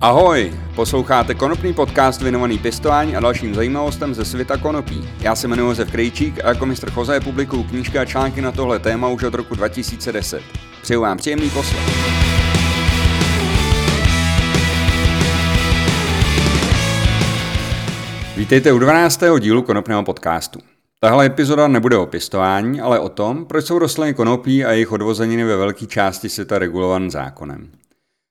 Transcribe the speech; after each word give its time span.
Ahoj, 0.00 0.52
posloucháte 0.76 1.34
konopný 1.34 1.74
podcast 1.74 2.22
věnovaný 2.22 2.58
pěstování 2.58 3.16
a 3.16 3.20
dalším 3.20 3.54
zajímavostem 3.54 4.14
ze 4.14 4.24
světa 4.24 4.56
konopí. 4.56 5.08
Já 5.20 5.36
se 5.36 5.46
jmenuji 5.46 5.68
Josef 5.68 5.90
Krejčík 5.90 6.44
a 6.44 6.48
jako 6.48 6.66
mistr 6.66 6.90
Choze 6.90 7.20
publikuju 7.20 7.62
knížky 7.62 7.98
a 7.98 8.04
články 8.04 8.40
na 8.40 8.52
tohle 8.52 8.78
téma 8.78 9.08
už 9.08 9.22
od 9.22 9.34
roku 9.34 9.54
2010. 9.54 10.42
Přeju 10.82 11.00
vám 11.00 11.18
příjemný 11.18 11.50
poslech. 11.50 11.82
Vítejte 18.36 18.72
u 18.72 18.78
12. 18.78 19.20
dílu 19.38 19.62
konopného 19.62 20.02
podcastu. 20.04 20.58
Tahle 21.00 21.26
epizoda 21.26 21.68
nebude 21.68 21.96
o 21.96 22.06
pěstování, 22.06 22.80
ale 22.80 22.98
o 22.98 23.08
tom, 23.08 23.44
proč 23.44 23.64
jsou 23.64 23.78
rostliny 23.78 24.14
konopí 24.14 24.64
a 24.64 24.72
jejich 24.72 24.92
odvozeniny 24.92 25.44
ve 25.44 25.56
velké 25.56 25.86
části 25.86 26.28
světa 26.28 26.58
regulovan 26.58 27.10
zákonem. 27.10 27.70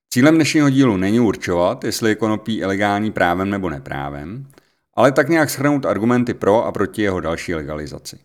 Cílem 0.10 0.36
dnešního 0.36 0.70
dílu 0.70 0.98
není 0.98 1.20
určovat, 1.20 1.84
jestli 1.84 2.10
je 2.10 2.16
konopí 2.16 2.58
ilegální 2.58 3.12
právem 3.12 3.50
nebo 3.50 3.70
neprávem, 3.70 4.48
ale 4.94 5.12
tak 5.12 5.30
nějak 5.30 5.50
shrnout 5.50 5.86
argumenty 5.86 6.34
pro 6.34 6.66
a 6.66 6.72
proti 6.72 7.02
jeho 7.02 7.20
další 7.20 7.56
legalizaci. 7.56 8.20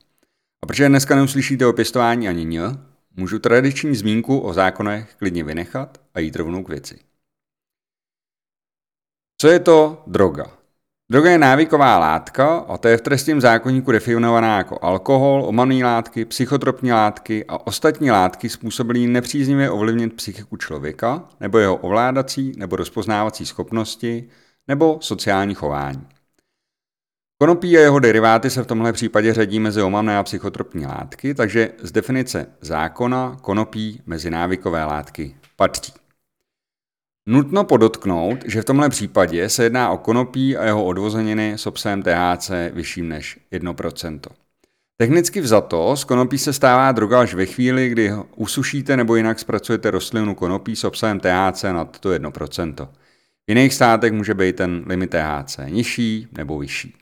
A 0.62 0.66
protože 0.66 0.88
dneska 0.88 1.16
neuslyšíte 1.16 1.66
o 1.66 1.72
pěstování 1.72 2.28
ani 2.28 2.44
ně, 2.44 2.62
můžu 3.16 3.38
tradiční 3.38 3.96
zmínku 3.96 4.38
o 4.38 4.52
zákonech 4.52 5.14
klidně 5.14 5.44
vynechat 5.44 6.00
a 6.14 6.20
jít 6.20 6.36
rovnou 6.36 6.64
k 6.64 6.68
věci. 6.68 6.98
Co 9.38 9.48
je 9.48 9.60
to 9.60 10.02
droga? 10.06 10.61
Droga 11.12 11.30
je 11.30 11.38
návyková 11.38 11.98
látka 11.98 12.56
a 12.56 12.78
to 12.78 12.88
je 12.88 12.96
v 12.96 13.00
trestním 13.00 13.40
zákonníku 13.40 13.92
definovaná 13.92 14.58
jako 14.58 14.78
alkohol, 14.82 15.44
omamné 15.46 15.84
látky, 15.84 16.24
psychotropní 16.24 16.92
látky 16.92 17.44
a 17.48 17.66
ostatní 17.66 18.10
látky 18.10 18.48
způsobilé 18.48 18.98
nepříznivě 18.98 19.70
ovlivnit 19.70 20.16
psychiku 20.16 20.56
člověka 20.56 21.24
nebo 21.40 21.58
jeho 21.58 21.76
ovládací 21.76 22.52
nebo 22.56 22.76
rozpoznávací 22.76 23.46
schopnosti 23.46 24.28
nebo 24.68 24.98
sociální 25.00 25.54
chování. 25.54 26.06
Konopí 27.40 27.78
a 27.78 27.80
jeho 27.80 27.98
deriváty 27.98 28.50
se 28.50 28.62
v 28.62 28.66
tomhle 28.66 28.92
případě 28.92 29.34
řadí 29.34 29.60
mezi 29.60 29.82
omamné 29.82 30.18
a 30.18 30.22
psychotropní 30.22 30.86
látky, 30.86 31.34
takže 31.34 31.70
z 31.82 31.92
definice 31.92 32.46
zákona 32.60 33.36
konopí 33.40 34.02
mezi 34.06 34.30
návykové 34.30 34.84
látky 34.84 35.36
patří. 35.56 36.01
Nutno 37.26 37.64
podotknout, 37.64 38.38
že 38.46 38.62
v 38.62 38.64
tomhle 38.64 38.88
případě 38.88 39.48
se 39.48 39.64
jedná 39.64 39.90
o 39.90 39.98
konopí 39.98 40.56
a 40.56 40.64
jeho 40.64 40.84
odvozeniny 40.84 41.52
s 41.52 41.66
obsahem 41.66 42.02
THC 42.02 42.50
vyšším 42.72 43.08
než 43.08 43.38
1%. 43.52 44.20
Technicky 44.96 45.40
vzato 45.40 45.96
z 45.96 46.04
konopí 46.04 46.38
se 46.38 46.52
stává 46.52 46.92
droga 46.92 47.20
až 47.20 47.34
ve 47.34 47.46
chvíli, 47.46 47.88
kdy 47.88 48.12
usušíte 48.36 48.96
nebo 48.96 49.16
jinak 49.16 49.38
zpracujete 49.38 49.90
rostlinu 49.90 50.34
konopí 50.34 50.76
s 50.76 50.84
obsahem 50.84 51.20
THC 51.20 51.62
nad 51.62 51.98
to 51.98 52.10
1%. 52.10 52.88
V 53.46 53.48
jiných 53.48 53.74
státech 53.74 54.12
může 54.12 54.34
být 54.34 54.56
ten 54.56 54.84
limit 54.86 55.10
THC 55.10 55.58
nižší 55.68 56.28
nebo 56.32 56.58
vyšší. 56.58 56.94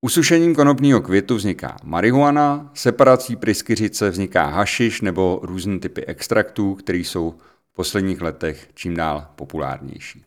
Usušením 0.00 0.54
konopního 0.54 1.00
květu 1.00 1.36
vzniká 1.36 1.76
marihuana, 1.84 2.70
separací 2.74 3.36
pryskyřice 3.36 4.10
vzniká 4.10 4.46
hašiš 4.46 5.00
nebo 5.00 5.40
různé 5.42 5.78
typy 5.78 6.06
extraktů, 6.06 6.74
které 6.74 6.98
jsou 6.98 7.34
posledních 7.80 8.20
letech 8.20 8.68
čím 8.74 8.96
dál 8.96 9.26
populárnější. 9.36 10.24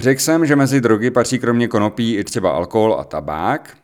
Řekl 0.00 0.20
jsem, 0.20 0.46
že 0.46 0.56
mezi 0.56 0.80
drogy 0.80 1.10
patří 1.10 1.38
kromě 1.38 1.68
konopí 1.68 2.16
i 2.16 2.24
třeba 2.24 2.50
alkohol 2.50 2.94
a 3.00 3.04
tabák. 3.04 3.78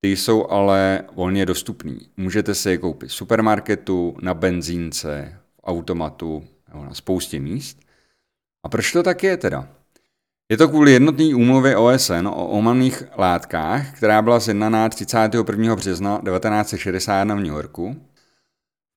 Ty 0.00 0.16
jsou 0.16 0.46
ale 0.46 1.04
volně 1.14 1.46
dostupný. 1.46 1.98
Můžete 2.16 2.54
si 2.54 2.70
je 2.70 2.78
koupit 2.78 3.08
v 3.08 3.12
supermarketu, 3.12 4.16
na 4.22 4.34
benzínce, 4.34 5.38
v 5.54 5.60
automatu 5.64 6.44
nebo 6.68 6.84
na 6.84 6.94
spoustě 6.94 7.40
míst. 7.40 7.80
A 8.64 8.68
proč 8.68 8.92
to 8.92 9.02
tak 9.02 9.22
je 9.22 9.36
teda? 9.36 9.68
Je 10.50 10.56
to 10.56 10.68
kvůli 10.68 10.92
jednotné 10.92 11.34
úmluvě 11.34 11.76
OSN 11.76 12.26
o 12.26 12.46
omamných 12.46 13.02
látkách, 13.18 13.96
která 13.96 14.22
byla 14.22 14.38
zjednaná 14.38 14.88
31. 14.88 15.76
března 15.76 16.20
1961 16.24 17.34
v 17.34 17.38
New 17.38 17.52
Yorku 17.52 18.11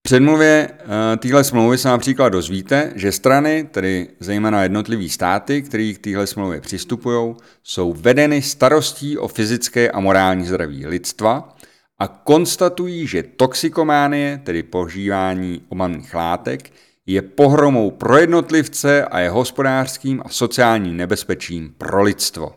předmluvě 0.05 0.69
uh, 0.71 0.89
téhle 1.17 1.43
smlouvy 1.43 1.77
se 1.77 1.87
například 1.87 2.29
dozvíte, 2.29 2.91
že 2.95 3.11
strany, 3.11 3.67
tedy 3.71 4.07
zejména 4.19 4.63
jednotlivý 4.63 5.09
státy, 5.09 5.61
které 5.61 5.93
k 5.93 5.97
téhle 5.97 6.27
smlouvě 6.27 6.61
přistupují, 6.61 7.35
jsou 7.63 7.93
vedeny 7.93 8.41
starostí 8.41 9.17
o 9.17 9.27
fyzické 9.27 9.91
a 9.91 9.99
morální 9.99 10.45
zdraví 10.45 10.85
lidstva 10.85 11.55
a 11.99 12.07
konstatují, 12.07 13.07
že 13.07 13.23
toxikománie, 13.23 14.41
tedy 14.43 14.63
požívání 14.63 15.61
omamných 15.69 16.13
látek, 16.13 16.71
je 17.05 17.21
pohromou 17.21 17.91
pro 17.91 18.17
jednotlivce 18.17 19.05
a 19.05 19.19
je 19.19 19.29
hospodářským 19.29 20.21
a 20.25 20.29
sociálním 20.29 20.97
nebezpečím 20.97 21.73
pro 21.77 22.03
lidstvo. 22.03 22.53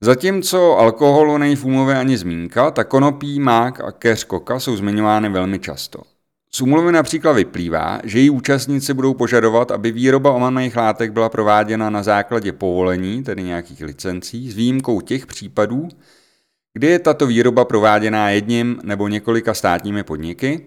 Zatímco 0.00 0.78
alkoholu 0.78 1.38
není 1.38 1.56
v 1.56 1.64
úmluvě 1.64 1.96
ani 1.96 2.16
zmínka, 2.16 2.70
tak 2.70 2.88
konopí, 2.88 3.40
mák 3.40 3.80
a 3.80 3.92
keř 3.92 4.24
koka 4.24 4.60
jsou 4.60 4.76
zmiňovány 4.76 5.28
velmi 5.28 5.58
často. 5.58 6.15
Z 6.50 6.60
úmluvy 6.60 6.92
například 6.92 7.32
vyplývá, 7.32 8.00
že 8.04 8.18
její 8.18 8.30
účastníci 8.30 8.94
budou 8.94 9.14
požadovat, 9.14 9.70
aby 9.70 9.92
výroba 9.92 10.32
omamných 10.32 10.76
látek 10.76 11.12
byla 11.12 11.28
prováděna 11.28 11.90
na 11.90 12.02
základě 12.02 12.52
povolení, 12.52 13.22
tedy 13.22 13.42
nějakých 13.42 13.80
licencí, 13.80 14.50
s 14.50 14.56
výjimkou 14.56 15.00
těch 15.00 15.26
případů, 15.26 15.88
kdy 16.74 16.86
je 16.86 16.98
tato 16.98 17.26
výroba 17.26 17.64
prováděná 17.64 18.30
jedním 18.30 18.80
nebo 18.84 19.08
několika 19.08 19.54
státními 19.54 20.02
podniky. 20.02 20.66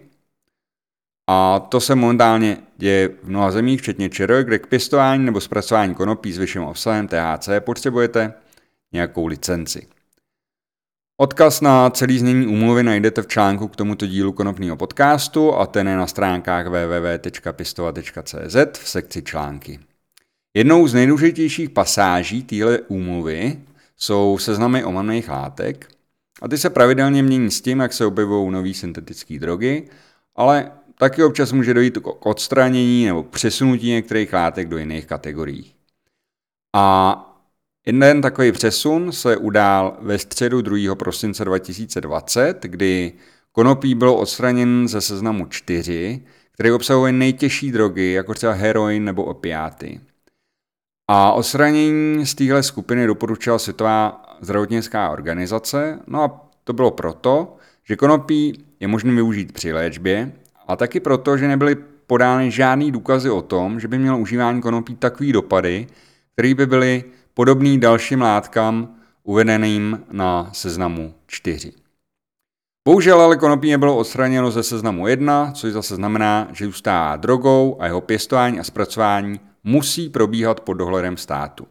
A 1.28 1.60
to 1.60 1.80
se 1.80 1.94
momentálně 1.94 2.56
děje 2.76 3.08
v 3.22 3.28
mnoha 3.28 3.50
zemích, 3.50 3.80
včetně 3.80 4.10
ČR, 4.10 4.42
kde 4.44 4.58
k 4.58 4.66
pěstování 4.66 5.24
nebo 5.24 5.40
zpracování 5.40 5.94
konopí 5.94 6.32
s 6.32 6.38
vyšším 6.38 6.62
obsahem 6.62 7.08
THC 7.08 7.48
potřebujete 7.60 8.34
nějakou 8.92 9.26
licenci. 9.26 9.86
Odkaz 11.20 11.60
na 11.60 11.90
celý 11.90 12.18
znění 12.18 12.46
úmluvy 12.46 12.82
najdete 12.82 13.22
v 13.22 13.26
článku 13.26 13.68
k 13.68 13.76
tomuto 13.76 14.06
dílu 14.06 14.32
konopního 14.32 14.76
podcastu 14.76 15.54
a 15.54 15.66
ten 15.66 15.88
je 15.88 15.96
na 15.96 16.06
stránkách 16.06 16.66
www.pistova.cz 16.66 18.56
v 18.72 18.88
sekci 18.88 19.22
články. 19.22 19.80
Jednou 20.54 20.88
z 20.88 20.94
nejdůležitějších 20.94 21.70
pasáží 21.70 22.42
téhle 22.42 22.78
úmluvy 22.78 23.60
jsou 23.96 24.38
seznamy 24.38 24.84
omamných 24.84 25.28
látek 25.28 25.88
a 26.42 26.48
ty 26.48 26.58
se 26.58 26.70
pravidelně 26.70 27.22
mění 27.22 27.50
s 27.50 27.60
tím, 27.60 27.80
jak 27.80 27.92
se 27.92 28.06
objevují 28.06 28.50
nové 28.50 28.74
syntetické 28.74 29.38
drogy, 29.38 29.88
ale 30.36 30.72
taky 30.98 31.24
občas 31.24 31.52
může 31.52 31.74
dojít 31.74 31.98
k 31.98 32.26
odstranění 32.26 33.06
nebo 33.06 33.22
přesunutí 33.22 33.88
některých 33.88 34.32
látek 34.32 34.68
do 34.68 34.78
jiných 34.78 35.06
kategorií. 35.06 35.72
A 36.76 37.26
Jeden 37.86 38.20
takový 38.20 38.52
přesun 38.52 39.12
se 39.12 39.36
udál 39.36 39.96
ve 40.00 40.18
středu 40.18 40.62
2. 40.62 40.94
prosince 40.94 41.44
2020, 41.44 42.62
kdy 42.62 43.12
konopí 43.52 43.94
bylo 43.94 44.16
odstraněn 44.16 44.88
ze 44.88 45.00
seznamu 45.00 45.46
4, 45.46 46.22
který 46.52 46.72
obsahuje 46.72 47.12
nejtěžší 47.12 47.72
drogy, 47.72 48.12
jako 48.12 48.34
třeba 48.34 48.52
heroin 48.52 49.04
nebo 49.04 49.24
opiáty. 49.24 50.00
A 51.10 51.32
odstranění 51.32 52.26
z 52.26 52.34
téhle 52.34 52.62
skupiny 52.62 53.06
doporučila 53.06 53.58
Světová 53.58 54.22
zdravotnická 54.40 55.10
organizace, 55.10 55.98
no 56.06 56.22
a 56.22 56.50
to 56.64 56.72
bylo 56.72 56.90
proto, 56.90 57.56
že 57.84 57.96
konopí 57.96 58.64
je 58.80 58.88
možné 58.88 59.14
využít 59.14 59.52
při 59.52 59.72
léčbě, 59.72 60.32
a 60.66 60.76
taky 60.76 61.00
proto, 61.00 61.36
že 61.36 61.48
nebyly 61.48 61.76
podány 62.06 62.50
žádný 62.50 62.92
důkazy 62.92 63.30
o 63.30 63.42
tom, 63.42 63.80
že 63.80 63.88
by 63.88 63.98
mělo 63.98 64.18
užívání 64.18 64.60
konopí 64.60 64.96
takový 64.96 65.32
dopady, 65.32 65.86
které 66.32 66.54
by 66.54 66.66
byly 66.66 67.04
podobný 67.34 67.80
dalším 67.80 68.20
látkám 68.20 68.94
uvedeným 69.22 70.04
na 70.10 70.50
seznamu 70.52 71.14
4. 71.26 71.72
Bohužel 72.88 73.20
ale 73.20 73.36
konopí 73.36 73.70
nebylo 73.70 73.96
odstraněno 73.96 74.50
ze 74.50 74.62
seznamu 74.62 75.08
1, 75.08 75.52
což 75.52 75.72
zase 75.72 75.94
znamená, 75.94 76.48
že 76.52 76.66
zůstává 76.66 77.16
drogou 77.16 77.76
a 77.80 77.86
jeho 77.86 78.00
pěstování 78.00 78.60
a 78.60 78.64
zpracování 78.64 79.40
musí 79.64 80.08
probíhat 80.08 80.60
pod 80.60 80.74
dohledem 80.74 81.16
státu. 81.16 81.66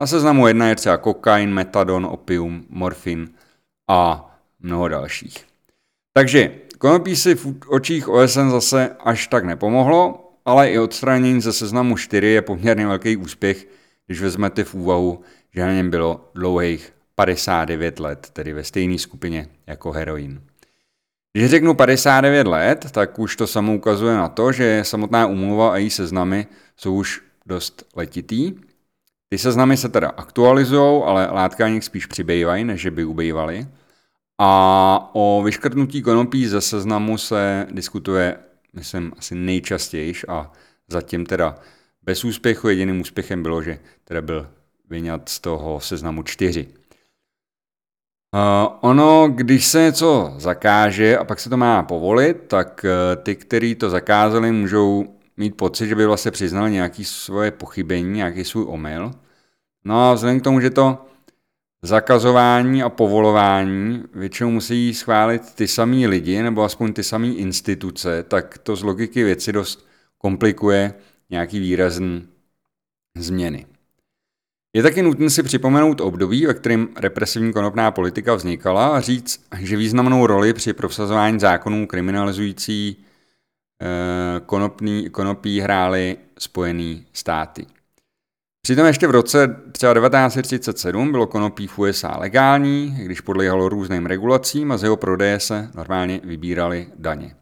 Na 0.00 0.06
seznamu 0.06 0.46
1 0.48 0.68
je 0.68 0.76
třeba 0.76 0.96
kokain, 0.96 1.50
metadon, 1.54 2.06
opium, 2.06 2.64
morfin 2.68 3.28
a 3.88 4.30
mnoho 4.60 4.88
dalších. 4.88 5.44
Takže 6.14 6.54
konopí 6.78 7.16
si 7.16 7.34
v 7.34 7.54
očích 7.68 8.08
OSN 8.08 8.50
zase 8.50 8.96
až 9.04 9.26
tak 9.26 9.44
nepomohlo, 9.44 10.32
ale 10.44 10.70
i 10.70 10.78
odstranění 10.78 11.40
ze 11.40 11.52
seznamu 11.52 11.96
4 11.96 12.26
je 12.26 12.42
poměrně 12.42 12.86
velký 12.86 13.16
úspěch, 13.16 13.66
když 14.06 14.20
vezmete 14.20 14.64
v 14.64 14.74
úvahu, 14.74 15.20
že 15.54 15.60
na 15.60 15.72
něm 15.72 15.90
bylo 15.90 16.30
dlouhých 16.34 16.92
59 17.14 18.00
let, 18.00 18.30
tedy 18.32 18.52
ve 18.52 18.64
stejné 18.64 18.98
skupině 18.98 19.48
jako 19.66 19.92
heroin. 19.92 20.42
Když 21.32 21.50
řeknu 21.50 21.74
59 21.74 22.46
let, 22.46 22.90
tak 22.90 23.18
už 23.18 23.36
to 23.36 23.46
samo 23.46 23.74
ukazuje 23.74 24.16
na 24.16 24.28
to, 24.28 24.52
že 24.52 24.80
samotná 24.84 25.26
umluva 25.26 25.72
a 25.72 25.76
její 25.76 25.90
seznamy 25.90 26.46
jsou 26.76 26.94
už 26.94 27.20
dost 27.46 27.86
letitý. 27.96 28.52
Ty 29.28 29.38
seznamy 29.38 29.76
se 29.76 29.88
teda 29.88 30.08
aktualizují, 30.08 31.02
ale 31.04 31.26
látka 31.26 31.68
nich 31.68 31.84
spíš 31.84 32.06
přibývají, 32.06 32.64
než 32.64 32.86
by 32.86 33.04
ubývaly. 33.04 33.66
A 34.40 35.10
o 35.12 35.42
vyškrtnutí 35.44 36.02
konopí 36.02 36.46
ze 36.46 36.60
seznamu 36.60 37.18
se 37.18 37.66
diskutuje, 37.70 38.36
myslím, 38.72 39.12
asi 39.18 39.34
nejčastěji 39.34 40.14
a 40.28 40.52
zatím 40.88 41.26
teda 41.26 41.58
bez 42.02 42.24
úspěchu. 42.24 42.68
Jediným 42.68 43.00
úspěchem 43.00 43.42
bylo, 43.42 43.62
že 43.62 43.78
teda 44.04 44.22
byl 44.22 44.48
vyňat 44.90 45.28
z 45.28 45.40
toho 45.40 45.80
seznamu 45.80 46.22
čtyři. 46.22 46.68
Uh, 48.34 48.78
ono, 48.80 49.28
když 49.28 49.66
se 49.66 49.80
něco 49.82 50.34
zakáže 50.36 51.18
a 51.18 51.24
pak 51.24 51.40
se 51.40 51.50
to 51.50 51.56
má 51.56 51.82
povolit, 51.82 52.36
tak 52.46 52.84
uh, 52.84 53.22
ty, 53.22 53.36
kteří 53.36 53.74
to 53.74 53.90
zakázali, 53.90 54.52
můžou 54.52 55.04
mít 55.36 55.56
pocit, 55.56 55.88
že 55.88 55.94
by 55.94 56.06
vlastně 56.06 56.30
přiznali 56.30 56.70
nějaké 56.70 57.04
svoje 57.04 57.50
pochybení, 57.50 58.10
nějaký 58.10 58.44
svůj 58.44 58.64
omyl. 58.68 59.10
No 59.84 60.10
a 60.10 60.14
vzhledem 60.14 60.40
k 60.40 60.44
tomu, 60.44 60.60
že 60.60 60.70
to 60.70 61.06
zakazování 61.82 62.82
a 62.82 62.88
povolování 62.88 64.04
většinou 64.14 64.50
musí 64.50 64.94
schválit 64.94 65.54
ty 65.54 65.68
samý 65.68 66.06
lidi 66.06 66.42
nebo 66.42 66.62
aspoň 66.62 66.92
ty 66.92 67.04
samé 67.04 67.26
instituce, 67.26 68.22
tak 68.22 68.58
to 68.58 68.76
z 68.76 68.82
logiky 68.82 69.24
věci 69.24 69.52
dost 69.52 69.86
komplikuje 70.18 70.94
nějaký 71.32 71.60
výrazný 71.60 72.28
změny. 73.16 73.66
Je 74.76 74.82
taky 74.82 75.02
nutné 75.02 75.30
si 75.30 75.42
připomenout 75.42 76.00
období, 76.00 76.46
ve 76.46 76.54
kterém 76.54 76.88
represivní 76.96 77.52
konopná 77.52 77.90
politika 77.90 78.34
vznikala 78.34 78.96
a 78.96 79.00
říct, 79.00 79.44
že 79.58 79.76
významnou 79.76 80.26
roli 80.26 80.52
při 80.52 80.72
prosazování 80.72 81.40
zákonů 81.40 81.86
kriminalizující 81.86 82.96
eh, 83.82 84.40
konopný, 84.46 85.10
konopí 85.10 85.60
hrály 85.60 86.16
Spojené 86.38 87.00
státy. 87.12 87.66
Přitom 88.62 88.86
ještě 88.86 89.06
v 89.06 89.10
roce 89.10 89.56
třeba 89.72 89.94
1937 89.94 91.10
bylo 91.10 91.26
konopí 91.26 91.66
v 91.66 91.78
USA 91.78 92.16
legální, 92.18 92.96
když 93.02 93.20
podléhalo 93.20 93.68
různým 93.68 94.06
regulacím 94.06 94.72
a 94.72 94.76
z 94.76 94.82
jeho 94.82 94.96
prodeje 94.96 95.40
se 95.40 95.70
normálně 95.74 96.20
vybíraly 96.24 96.88
daně. 96.96 97.36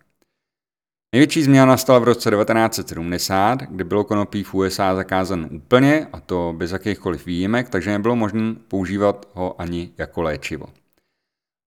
Největší 1.14 1.42
změna 1.42 1.66
nastala 1.66 1.98
v 1.98 2.04
roce 2.04 2.30
1970, 2.30 3.62
kdy 3.62 3.84
bylo 3.84 4.04
konopí 4.04 4.42
v 4.42 4.54
USA 4.54 4.94
zakázan 4.94 5.48
úplně, 5.50 6.06
a 6.12 6.20
to 6.20 6.54
bez 6.56 6.70
jakýchkoliv 6.70 7.26
výjimek, 7.26 7.68
takže 7.68 7.90
nebylo 7.90 8.16
možné 8.16 8.54
používat 8.68 9.28
ho 9.34 9.60
ani 9.60 9.90
jako 9.98 10.22
léčivo. 10.22 10.66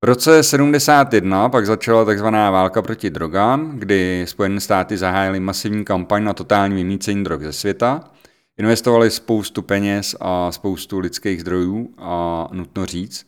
V 0.04 0.06
roce 0.06 0.44
71 0.44 1.50
pak 1.50 1.66
začala 1.66 2.06
tzv. 2.06 2.26
válka 2.26 2.82
proti 2.82 3.10
drogám, 3.10 3.80
kdy 3.80 4.26
Spojené 4.28 4.60
státy 4.60 4.98
zahájily 4.98 5.40
masivní 5.40 5.86
kampaň 5.86 6.24
na 6.24 6.34
totální 6.34 6.76
vymícení 6.76 7.24
drog 7.24 7.42
ze 7.42 7.54
světa. 7.54 8.12
Investovali 8.58 9.12
spoustu 9.12 9.62
peněz 9.62 10.16
a 10.20 10.52
spoustu 10.52 11.00
lidských 11.00 11.42
zdrojů 11.42 11.94
a 11.98 12.48
nutno 12.52 12.86
říct, 12.86 13.28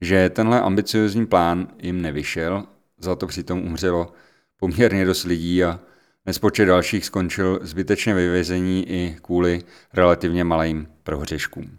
že 0.00 0.30
tenhle 0.30 0.60
ambiciozní 0.60 1.26
plán 1.26 1.68
jim 1.82 2.02
nevyšel, 2.02 2.64
za 2.98 3.16
to 3.16 3.26
přitom 3.26 3.62
umřelo 3.62 4.12
poměrně 4.56 5.04
dost 5.04 5.24
lidí 5.24 5.64
a 5.64 5.80
nespočet 6.26 6.66
dalších 6.66 7.04
skončil 7.04 7.58
zbytečně 7.62 8.14
ve 8.14 8.30
vězení 8.30 8.90
i 8.90 9.16
kvůli 9.22 9.62
relativně 9.92 10.44
malým 10.44 10.88
prohřeškům. 11.02 11.78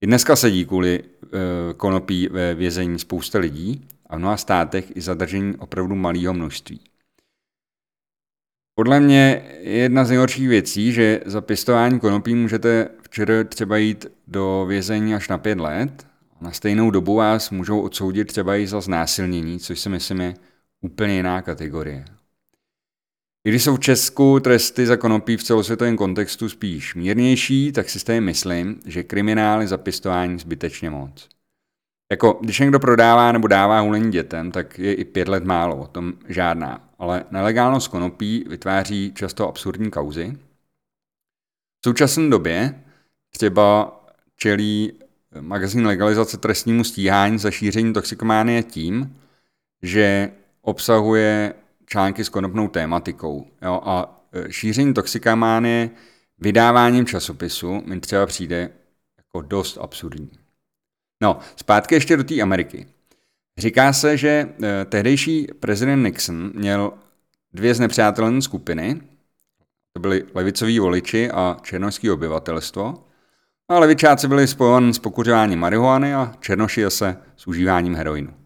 I 0.00 0.06
dneska 0.06 0.36
sedí 0.36 0.64
kvůli 0.64 1.00
e, 1.00 1.74
konopí 1.74 2.28
ve 2.28 2.54
vězení 2.54 2.98
spousta 2.98 3.38
lidí 3.38 3.88
a 4.06 4.16
v 4.16 4.18
mnoha 4.18 4.36
státech 4.36 4.96
i 4.96 5.00
zadržení 5.00 5.56
opravdu 5.56 5.94
malého 5.94 6.34
množství. 6.34 6.80
Podle 8.74 9.00
mě 9.00 9.44
je 9.60 9.78
jedna 9.78 10.04
z 10.04 10.08
nejhorších 10.08 10.48
věcí, 10.48 10.92
že 10.92 11.20
za 11.26 11.40
pěstování 11.40 12.00
konopí 12.00 12.34
můžete 12.34 12.88
včera 13.02 13.44
třeba 13.44 13.76
jít 13.76 14.06
do 14.26 14.64
vězení 14.68 15.14
až 15.14 15.28
na 15.28 15.38
pět 15.38 15.60
let 15.60 16.06
na 16.40 16.52
stejnou 16.52 16.90
dobu 16.90 17.14
vás 17.14 17.50
můžou 17.50 17.80
odsoudit 17.80 18.28
třeba 18.28 18.56
i 18.56 18.66
za 18.66 18.80
znásilnění, 18.80 19.58
což 19.58 19.80
si 19.80 19.88
myslím 19.88 20.20
je 20.20 20.34
úplně 20.86 21.14
jiná 21.14 21.42
kategorie. 21.42 22.04
I 23.46 23.48
když 23.48 23.64
jsou 23.64 23.76
v 23.76 23.80
Česku 23.80 24.40
tresty 24.40 24.86
za 24.86 24.96
konopí 24.96 25.36
v 25.36 25.42
celosvětovém 25.42 25.96
kontextu 25.96 26.48
spíš 26.48 26.94
mírnější, 26.94 27.72
tak 27.72 27.90
si 27.90 27.98
stejně 27.98 28.20
myslím, 28.20 28.80
že 28.86 29.02
kriminály 29.02 29.66
za 29.66 29.76
pěstování 29.76 30.38
zbytečně 30.38 30.90
moc. 30.90 31.28
Jako, 32.10 32.38
když 32.42 32.58
někdo 32.58 32.80
prodává 32.80 33.32
nebo 33.32 33.48
dává 33.48 33.80
hulení 33.80 34.10
dětem, 34.10 34.52
tak 34.52 34.78
je 34.78 34.94
i 34.94 35.04
pět 35.04 35.28
let 35.28 35.44
málo, 35.44 35.76
o 35.76 35.86
tom 35.86 36.12
žádná. 36.28 36.90
Ale 36.98 37.24
nelegálnost 37.30 37.88
konopí 37.88 38.44
vytváří 38.48 39.12
často 39.14 39.48
absurdní 39.48 39.90
kauzy. 39.90 40.38
V 41.80 41.88
současné 41.88 42.30
době 42.30 42.82
třeba 43.30 44.00
čelí 44.36 44.92
magazín 45.40 45.86
legalizace 45.86 46.36
trestnímu 46.36 46.84
stíhání 46.84 47.38
za 47.38 47.50
šíření 47.50 47.92
toxikománie 47.92 48.62
tím, 48.62 49.16
že 49.82 50.30
obsahuje 50.66 51.54
články 51.86 52.24
s 52.24 52.28
konopnou 52.28 52.68
tématikou. 52.68 53.46
Jo? 53.62 53.80
A 53.84 54.22
e, 54.32 54.52
šíření 54.52 54.94
toxikománie 54.94 55.90
vydáváním 56.38 57.06
časopisu 57.06 57.82
mi 57.86 58.00
třeba 58.00 58.26
přijde 58.26 58.70
jako 59.16 59.40
dost 59.40 59.78
absurdní. 59.78 60.30
No, 61.22 61.38
zpátky 61.56 61.94
ještě 61.94 62.16
do 62.16 62.24
té 62.24 62.40
Ameriky. 62.40 62.86
Říká 63.58 63.92
se, 63.92 64.16
že 64.16 64.28
e, 64.28 64.84
tehdejší 64.84 65.46
prezident 65.60 66.02
Nixon 66.02 66.52
měl 66.54 66.92
dvě 67.52 67.74
znepřátelné 67.74 68.42
skupiny, 68.42 69.00
to 69.92 70.00
byly 70.00 70.24
levicoví 70.34 70.78
voliči 70.78 71.30
a 71.30 71.56
černošské 71.62 72.12
obyvatelstvo, 72.12 72.94
a 73.68 73.78
levičáci 73.78 74.28
byli 74.28 74.46
spojovaní 74.46 74.94
s 74.94 74.98
pokuřováním 74.98 75.58
marihuany 75.58 76.14
a 76.14 76.34
černoši 76.40 76.84
se 76.88 77.16
s 77.36 77.46
užíváním 77.46 77.94
heroinu. 77.94 78.45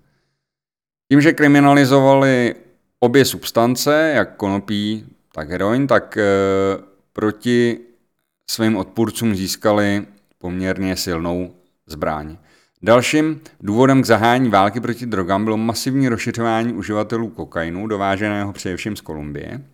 Tím, 1.13 1.21
že 1.21 1.33
kriminalizovali 1.33 2.55
obě 3.01 3.25
substance, 3.25 4.13
jak 4.15 4.37
konopí, 4.37 5.07
tak 5.35 5.51
heroin, 5.51 5.87
tak 5.87 6.17
e, 6.17 6.23
proti 7.13 7.79
svým 8.51 8.77
odpůrcům 8.77 9.35
získali 9.35 10.07
poměrně 10.39 10.97
silnou 10.97 11.55
zbraň. 11.87 12.37
Dalším 12.83 13.41
důvodem 13.61 14.03
k 14.03 14.07
zahání 14.07 14.49
války 14.49 14.81
proti 14.81 15.07
drogám 15.07 15.45
bylo 15.45 15.57
masivní 15.57 16.09
rozšiřování 16.09 16.73
uživatelů 16.73 17.29
kokainu, 17.29 17.87
dováženého 17.87 18.53
především 18.53 18.97
z 18.97 19.01
Kolumbie. 19.01 19.65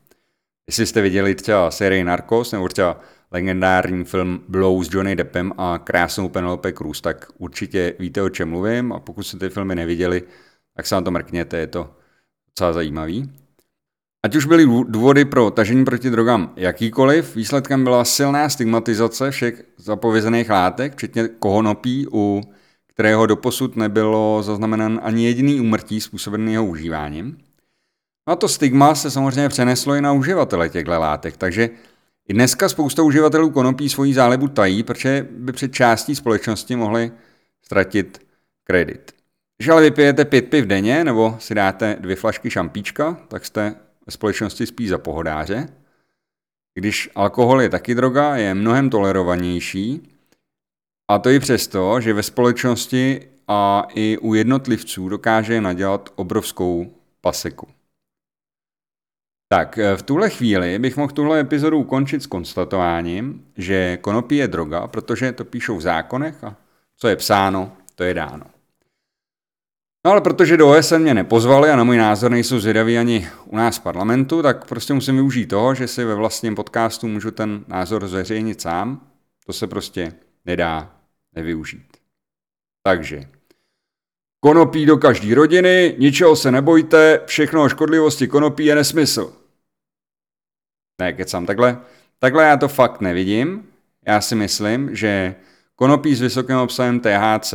Jestli 0.67 0.87
jste 0.87 1.03
viděli 1.03 1.35
třeba 1.35 1.71
sérii 1.71 2.05
Narcos 2.05 2.53
nebo 2.53 2.69
třeba 2.69 3.01
legendární 3.31 4.05
film 4.05 4.41
Blow 4.49 4.85
s 4.85 4.89
Johnny 4.93 5.17
Deppem 5.17 5.53
a 5.59 5.79
krásnou 5.85 6.29
Penelope 6.29 6.73
Cruz, 6.73 7.01
tak 7.01 7.29
určitě 7.39 7.95
víte, 7.99 8.23
o 8.23 8.29
čem 8.29 8.49
mluvím 8.49 8.93
a 8.93 9.01
pokud 9.01 9.23
jste 9.23 9.39
ty 9.39 9.49
filmy 9.49 9.75
neviděli, 9.75 10.23
tak 10.77 10.87
se 10.87 10.95
na 10.95 11.01
to 11.01 11.11
mrkněte, 11.11 11.59
je 11.59 11.67
to 11.67 11.91
docela 12.49 12.73
zajímavý. 12.73 13.33
Ať 14.23 14.37
už 14.37 14.47
byly 14.47 14.67
důvody 14.89 15.25
pro 15.25 15.51
tažení 15.51 15.85
proti 15.85 16.11
drogám 16.11 16.53
jakýkoliv, 16.57 17.37
výsledkem 17.37 17.85
byla 17.85 18.05
silná 18.05 18.49
stigmatizace 18.49 19.31
všech 19.31 19.65
zapovězených 19.77 20.51
látek, 20.51 20.93
včetně 20.93 21.29
kohonopí, 21.29 22.07
u 22.13 22.43
kterého 22.87 23.27
doposud 23.27 23.77
nebylo 23.77 24.43
zaznamenán 24.43 25.01
ani 25.03 25.25
jediný 25.25 25.61
úmrtí 25.61 26.01
způsobený 26.01 26.53
jeho 26.53 26.67
užíváním. 26.67 27.39
No 28.27 28.33
a 28.33 28.37
to 28.37 28.49
stigma 28.49 28.95
se 28.95 29.11
samozřejmě 29.11 29.49
přeneslo 29.49 29.95
i 29.95 30.01
na 30.01 30.13
uživatele 30.13 30.69
těchto 30.69 30.91
látek, 30.91 31.37
takže 31.37 31.71
i 32.29 32.35
dneska 32.35 32.69
spousta 32.69 33.03
uživatelů 33.03 33.51
konopí 33.51 33.89
svoji 33.89 34.15
zálibu 34.15 34.49
tají, 34.49 34.83
protože 34.83 35.27
by 35.31 35.53
před 35.53 35.73
částí 35.73 36.15
společnosti 36.15 36.77
mohli 36.77 37.13
ztratit 37.63 38.27
kredit. 38.65 39.16
Když 39.59 39.69
ale 39.69 39.83
vypijete 39.83 40.25
pět 40.25 40.51
piv 40.51 40.67
denně 40.67 41.05
nebo 41.05 41.37
si 41.39 41.55
dáte 41.55 41.97
dvě 42.01 42.17
flašky 42.17 42.51
šampíčka, 42.51 43.15
tak 43.29 43.45
jste 43.45 43.75
ve 44.07 44.13
společnosti 44.13 44.67
spíš 44.67 44.89
za 44.89 44.99
pohodáře. 44.99 45.69
Když 46.75 47.11
alkohol 47.15 47.63
je 47.63 47.69
taky 47.69 47.95
droga, 47.95 48.37
je 48.37 48.55
mnohem 48.55 48.91
tolerovanější, 48.91 50.13
a 51.11 51.19
to 51.19 51.31
i 51.31 51.41
přesto, 51.41 52.01
že 52.01 52.13
ve 52.13 52.23
společnosti 52.23 53.29
a 53.49 53.87
i 53.95 54.19
u 54.19 54.35
jednotlivců 54.35 55.09
dokáže 55.09 55.61
nadělat 55.61 56.13
obrovskou 56.15 56.95
paseku. 57.21 57.69
Tak, 59.49 59.79
v 59.97 60.03
tuhle 60.03 60.31
chvíli 60.31 60.79
bych 60.79 60.97
mohl 60.97 61.13
tuhle 61.13 61.41
epizodu 61.41 61.79
ukončit 61.79 62.23
s 62.23 62.27
konstatováním, 62.27 63.47
že 63.57 63.97
konopí 63.97 64.37
je 64.37 64.49
droga, 64.49 64.87
protože 64.87 65.33
to 65.33 65.45
píšou 65.45 65.77
v 65.77 65.81
zákonech 65.81 66.45
a 66.45 66.57
co 66.97 67.09
je 67.09 67.17
psáno, 67.17 67.77
to 67.95 68.05
je 68.05 68.15
dáno. 68.15 68.56
No 70.07 70.13
ale 70.13 70.21
protože 70.21 70.57
do 70.57 70.71
OSN 70.71 70.97
mě 70.97 71.15
nepozvali 71.15 71.71
a 71.71 71.77
na 71.77 71.85
můj 71.85 71.97
názor 71.97 72.31
nejsou 72.31 72.59
zvědaví 72.59 72.99
ani 72.99 73.29
u 73.45 73.57
nás 73.57 73.79
v 73.79 73.83
parlamentu, 73.83 74.43
tak 74.43 74.69
prostě 74.69 74.95
musím 74.95 75.15
využít 75.15 75.47
toho, 75.47 75.75
že 75.75 75.89
si 75.89 76.05
ve 76.05 76.15
vlastním 76.15 76.55
podcastu 76.55 77.09
můžu 77.09 77.31
ten 77.31 77.65
názor 77.69 78.09
zveřejnit 78.09 78.61
sám. 78.61 79.07
To 79.47 79.53
se 79.53 79.67
prostě 79.67 80.13
nedá 80.45 80.97
nevyužít. 81.33 81.97
Takže 82.83 83.29
konopí 84.41 84.87
do 84.87 84.97
každé 84.97 85.35
rodiny, 85.35 85.95
ničeho 85.99 86.37
se 86.37 86.53
nebojte, 86.53 87.21
všechno 87.27 87.63
o 87.63 87.69
škodlivosti 87.69 88.29
konopí 88.29 88.65
je 88.65 88.75
nesmysl. 88.75 89.33
Ne, 91.01 91.13
kecám, 91.13 91.47
takhle, 91.47 91.81
takhle 92.19 92.45
já 92.45 92.57
to 92.57 92.69
fakt 92.69 93.01
nevidím. 93.01 93.69
Já 94.07 94.21
si 94.21 94.35
myslím, 94.35 94.97
že 94.97 95.35
konopí 95.77 96.15
s 96.15 96.21
vysokým 96.21 96.57
obsahem 96.57 97.01
THC 97.01 97.55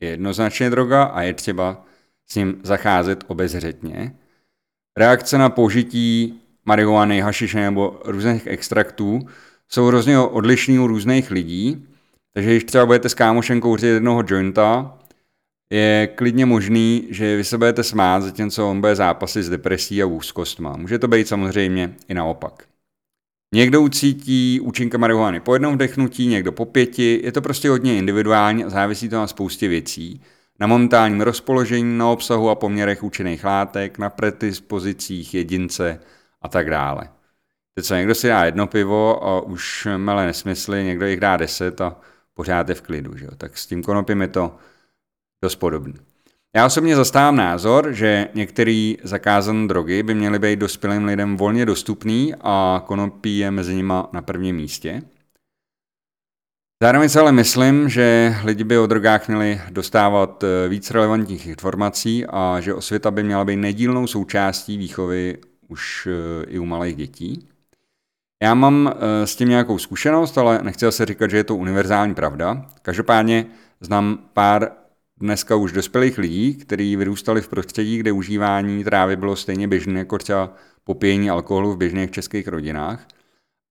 je 0.00 0.08
jednoznačně 0.08 0.70
droga 0.70 1.02
a 1.04 1.22
je 1.22 1.34
třeba 1.34 1.84
s 2.26 2.34
ním 2.34 2.60
zacházet 2.62 3.24
obezřetně. 3.26 4.16
Reakce 4.96 5.38
na 5.38 5.50
použití 5.50 6.40
marihuany, 6.64 7.20
hašiše 7.20 7.60
nebo 7.60 8.00
různých 8.04 8.46
extraktů 8.46 9.20
jsou 9.68 9.86
hrozně 9.86 10.18
odlišný 10.18 10.78
u 10.78 10.86
různých 10.86 11.30
lidí 11.30 11.86
Takže 12.36 12.50
když 12.50 12.64
třeba 12.64 12.86
budete 12.86 13.08
s 13.08 13.14
kámošem 13.14 13.60
kouřit 13.60 13.86
jednoho 13.86 14.24
jointa, 14.26 14.98
je 15.70 16.06
klidně 16.14 16.46
možný, 16.46 17.06
že 17.10 17.36
vy 17.36 17.44
se 17.44 17.58
budete 17.58 17.82
smát, 17.82 18.22
zatímco 18.22 18.70
on 18.70 18.80
bude 18.80 18.96
zápasit 18.96 19.44
s 19.44 19.48
depresí 19.48 20.02
a 20.02 20.06
úzkostma. 20.06 20.76
Může 20.76 20.98
to 20.98 21.08
být 21.08 21.28
samozřejmě 21.28 21.94
i 22.08 22.14
naopak. 22.14 22.64
Někdo 23.54 23.82
ucítí 23.82 24.60
účinka 24.60 24.98
marihuany 24.98 25.40
po 25.40 25.54
jednom 25.54 25.74
vdechnutí, 25.74 26.26
někdo 26.26 26.52
po 26.52 26.64
pěti, 26.64 27.20
je 27.24 27.32
to 27.32 27.42
prostě 27.42 27.70
hodně 27.70 27.98
individuální 27.98 28.64
a 28.64 28.70
závisí 28.70 29.08
to 29.08 29.16
na 29.16 29.26
spoustě 29.26 29.68
věcí. 29.68 30.22
Na 30.60 30.66
momentálním 30.66 31.20
rozpoložení, 31.20 31.98
na 31.98 32.08
obsahu 32.08 32.50
a 32.50 32.54
poměrech 32.54 33.02
účinných 33.02 33.44
látek, 33.44 33.98
na 33.98 34.10
predispozicích 34.10 35.34
jedince 35.34 36.00
a 36.42 36.48
tak 36.48 36.70
dále. 36.70 37.08
Teď 37.74 37.84
co, 37.84 37.94
někdo 37.94 38.14
si 38.14 38.28
dá 38.28 38.44
jedno 38.44 38.66
pivo 38.66 39.24
a 39.24 39.40
už 39.40 39.88
mele 39.96 40.26
nesmysly, 40.26 40.84
někdo 40.84 41.06
jich 41.06 41.20
dá 41.20 41.36
deset 41.36 41.80
a 41.80 41.96
pořád 42.34 42.68
je 42.68 42.74
v 42.74 42.82
klidu. 42.82 43.16
Že? 43.16 43.26
Tak 43.36 43.58
s 43.58 43.66
tím 43.66 43.82
konopím 43.82 44.20
je 44.20 44.28
to 44.28 44.56
dost 45.42 45.56
podobný. 45.56 45.94
Já 46.56 46.66
osobně 46.66 46.96
zastávám 46.96 47.36
názor, 47.36 47.92
že 47.92 48.28
některé 48.34 48.92
zakázané 49.02 49.68
drogy 49.68 50.02
by 50.02 50.14
měly 50.14 50.38
být 50.38 50.58
dospělým 50.58 51.04
lidem 51.04 51.36
volně 51.36 51.66
dostupný 51.66 52.34
a 52.40 52.82
konopí 52.86 53.38
je 53.38 53.50
mezi 53.50 53.74
nimi 53.74 53.94
na 54.12 54.22
prvním 54.22 54.56
místě. 54.56 55.02
Zároveň 56.82 57.08
si 57.08 57.18
ale 57.18 57.32
myslím, 57.32 57.88
že 57.88 58.36
lidi 58.44 58.64
by 58.64 58.78
o 58.78 58.86
drogách 58.86 59.28
měli 59.28 59.60
dostávat 59.70 60.44
eh, 60.44 60.68
víc 60.68 60.90
relevantních 60.90 61.46
informací 61.46 62.26
a 62.26 62.60
že 62.60 62.74
osvěta 62.74 63.10
by 63.10 63.22
měla 63.22 63.44
být 63.44 63.56
nedílnou 63.56 64.06
součástí 64.06 64.76
výchovy 64.78 65.38
už 65.68 66.08
eh, 66.10 66.44
i 66.48 66.58
u 66.58 66.64
malých 66.64 66.96
dětí. 66.96 67.48
Já 68.42 68.54
mám 68.54 68.94
eh, 68.94 69.26
s 69.26 69.36
tím 69.36 69.48
nějakou 69.48 69.78
zkušenost, 69.78 70.38
ale 70.38 70.60
nechci 70.62 70.86
se 70.90 71.06
říkat, 71.06 71.30
že 71.30 71.36
je 71.36 71.44
to 71.44 71.56
univerzální 71.56 72.14
pravda. 72.14 72.66
Každopádně 72.82 73.46
znám 73.80 74.18
pár 74.32 74.85
dneska 75.20 75.56
už 75.56 75.72
dospělých 75.72 76.18
lidí, 76.18 76.54
kteří 76.54 76.96
vyrůstali 76.96 77.40
v 77.40 77.48
prostředí, 77.48 77.98
kde 77.98 78.12
užívání 78.12 78.84
trávy 78.84 79.16
bylo 79.16 79.36
stejně 79.36 79.68
běžné 79.68 79.98
jako 79.98 80.18
třeba 80.18 80.54
popíjení 80.84 81.30
alkoholu 81.30 81.72
v 81.72 81.76
běžných 81.76 82.10
českých 82.10 82.48
rodinách. 82.48 83.06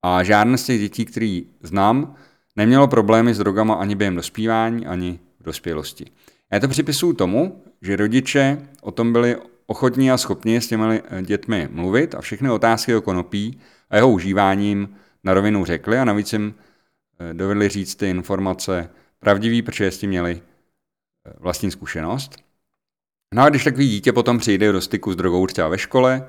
A 0.04 0.24
žádné 0.24 0.58
z 0.58 0.66
těch 0.66 0.80
dětí, 0.80 1.06
který 1.06 1.46
znám, 1.62 2.16
nemělo 2.56 2.88
problémy 2.88 3.34
s 3.34 3.38
drogama 3.38 3.74
ani 3.74 3.96
během 3.96 4.16
dospívání, 4.16 4.88
ani 4.88 5.20
v 5.40 5.44
dospělosti. 5.44 6.06
Já 6.52 6.60
to 6.60 6.68
připisuju 6.68 7.14
tomu, 7.14 7.64
že 7.82 7.96
rodiče 7.96 8.58
o 8.82 8.92
tom 8.92 9.14
byli 9.14 9.38
ochotní 9.68 10.12
a 10.12 10.18
schopni 10.18 10.62
s 10.62 10.68
těmi 10.68 11.02
dětmi 11.22 11.68
mluvit 11.72 12.16
a 12.16 12.22
všechny 12.22 12.50
otázky 12.50 12.96
o 12.96 13.02
konopí 13.02 13.60
a 13.90 13.96
jeho 13.96 14.12
užíváním 14.12 14.96
na 15.24 15.34
rovinu 15.34 15.66
řekli 15.66 16.00
a 16.00 16.06
navíc 16.06 16.34
jim 16.34 16.54
eh, 17.20 17.34
dovedli 17.34 17.70
říct 17.70 17.96
ty 17.96 18.10
informace 18.10 18.90
pravdivý, 19.20 19.62
protože 19.62 19.92
s 19.92 19.98
tím 19.98 20.10
měli 20.10 20.42
eh, 20.42 20.55
vlastní 21.40 21.72
zkušenost. 21.72 22.36
No 23.34 23.44
a 23.44 23.50
když 23.50 23.64
takový 23.64 23.90
dítě 23.90 24.14
potom 24.14 24.38
přijde 24.38 24.72
do 24.72 24.82
styku 24.82 25.12
s 25.12 25.16
drogou 25.16 25.48
třeba 25.48 25.68
ve 25.68 25.78
škole, 25.78 26.28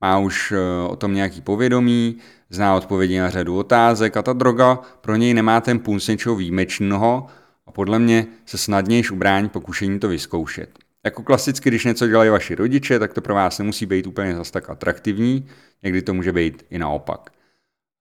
má 0.00 0.18
už 0.18 0.52
eh, 0.52 0.88
o 0.88 0.96
tom 0.96 1.14
nějaký 1.14 1.40
povědomí, 1.40 2.16
zná 2.50 2.76
odpovědi 2.76 3.18
na 3.18 3.30
řadu 3.30 3.58
otázek 3.58 4.16
a 4.16 4.22
ta 4.22 4.32
droga 4.32 4.78
pro 5.00 5.16
něj 5.16 5.34
nemá 5.34 5.60
ten 5.60 5.78
punc 5.78 6.08
něčeho 6.08 6.36
výjimečného 6.36 7.26
a 7.66 7.72
podle 7.72 7.98
mě 7.98 8.26
se 8.46 8.58
snadnějš 8.58 9.10
ubrání 9.10 9.48
pokušení 9.48 9.98
to 9.98 10.08
vyzkoušet. 10.08 10.78
Jako 11.04 11.22
klasicky, 11.22 11.70
když 11.70 11.84
něco 11.84 12.08
dělají 12.08 12.30
vaši 12.30 12.54
rodiče, 12.54 12.98
tak 12.98 13.14
to 13.14 13.20
pro 13.20 13.34
vás 13.34 13.58
nemusí 13.58 13.86
být 13.86 14.06
úplně 14.06 14.36
zase 14.36 14.52
tak 14.52 14.70
atraktivní, 14.70 15.46
někdy 15.82 16.02
to 16.02 16.14
může 16.14 16.32
být 16.32 16.64
i 16.70 16.78
naopak. 16.78 17.30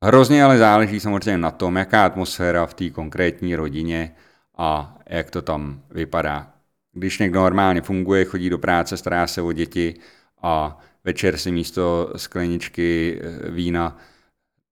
Hrozně 0.05 0.43
ale 0.43 0.57
záleží 0.57 0.99
samozřejmě 0.99 1.37
na 1.37 1.51
tom, 1.51 1.75
jaká 1.75 2.05
atmosféra 2.05 2.65
v 2.65 2.73
té 2.73 2.89
konkrétní 2.89 3.55
rodině 3.55 4.11
a 4.57 4.97
jak 5.09 5.31
to 5.31 5.41
tam 5.41 5.81
vypadá. 5.91 6.53
Když 6.93 7.19
někdo 7.19 7.39
normálně 7.39 7.81
funguje, 7.81 8.25
chodí 8.25 8.49
do 8.49 8.57
práce, 8.57 8.97
stará 8.97 9.27
se 9.27 9.41
o 9.41 9.51
děti 9.51 9.95
a 10.41 10.79
večer 11.03 11.37
si 11.37 11.51
místo 11.51 12.13
skleničky 12.15 13.21
eh, 13.21 13.51
vína 13.51 13.97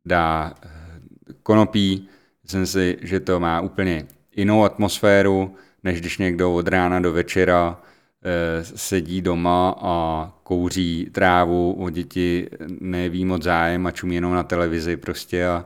dá 0.06 0.54
eh, 0.64 0.70
konopí, 1.44 2.10
myslím 2.44 2.66
si, 2.66 2.98
že 3.02 3.20
to 3.20 3.40
má 3.40 3.62
úplně 3.62 4.08
jinou 4.36 4.64
atmosféru, 4.64 5.56
než 5.84 6.00
když 6.00 6.18
někdo 6.18 6.54
od 6.54 6.68
rána 6.68 7.00
do 7.00 7.14
večera 7.14 7.82
Eh, 8.28 8.64
sedí 8.64 9.22
doma 9.22 9.76
a 9.82 10.34
kouří 10.44 11.10
trávu, 11.12 11.74
o 11.74 11.90
děti 11.90 12.50
neví 12.80 13.26
moc 13.26 13.44
zájem 13.44 13.88
a 13.88 13.92
čumí 13.92 14.16
jenom 14.16 14.34
na 14.34 14.44
televizi 14.44 14.98
prostě 14.98 15.48
a 15.48 15.66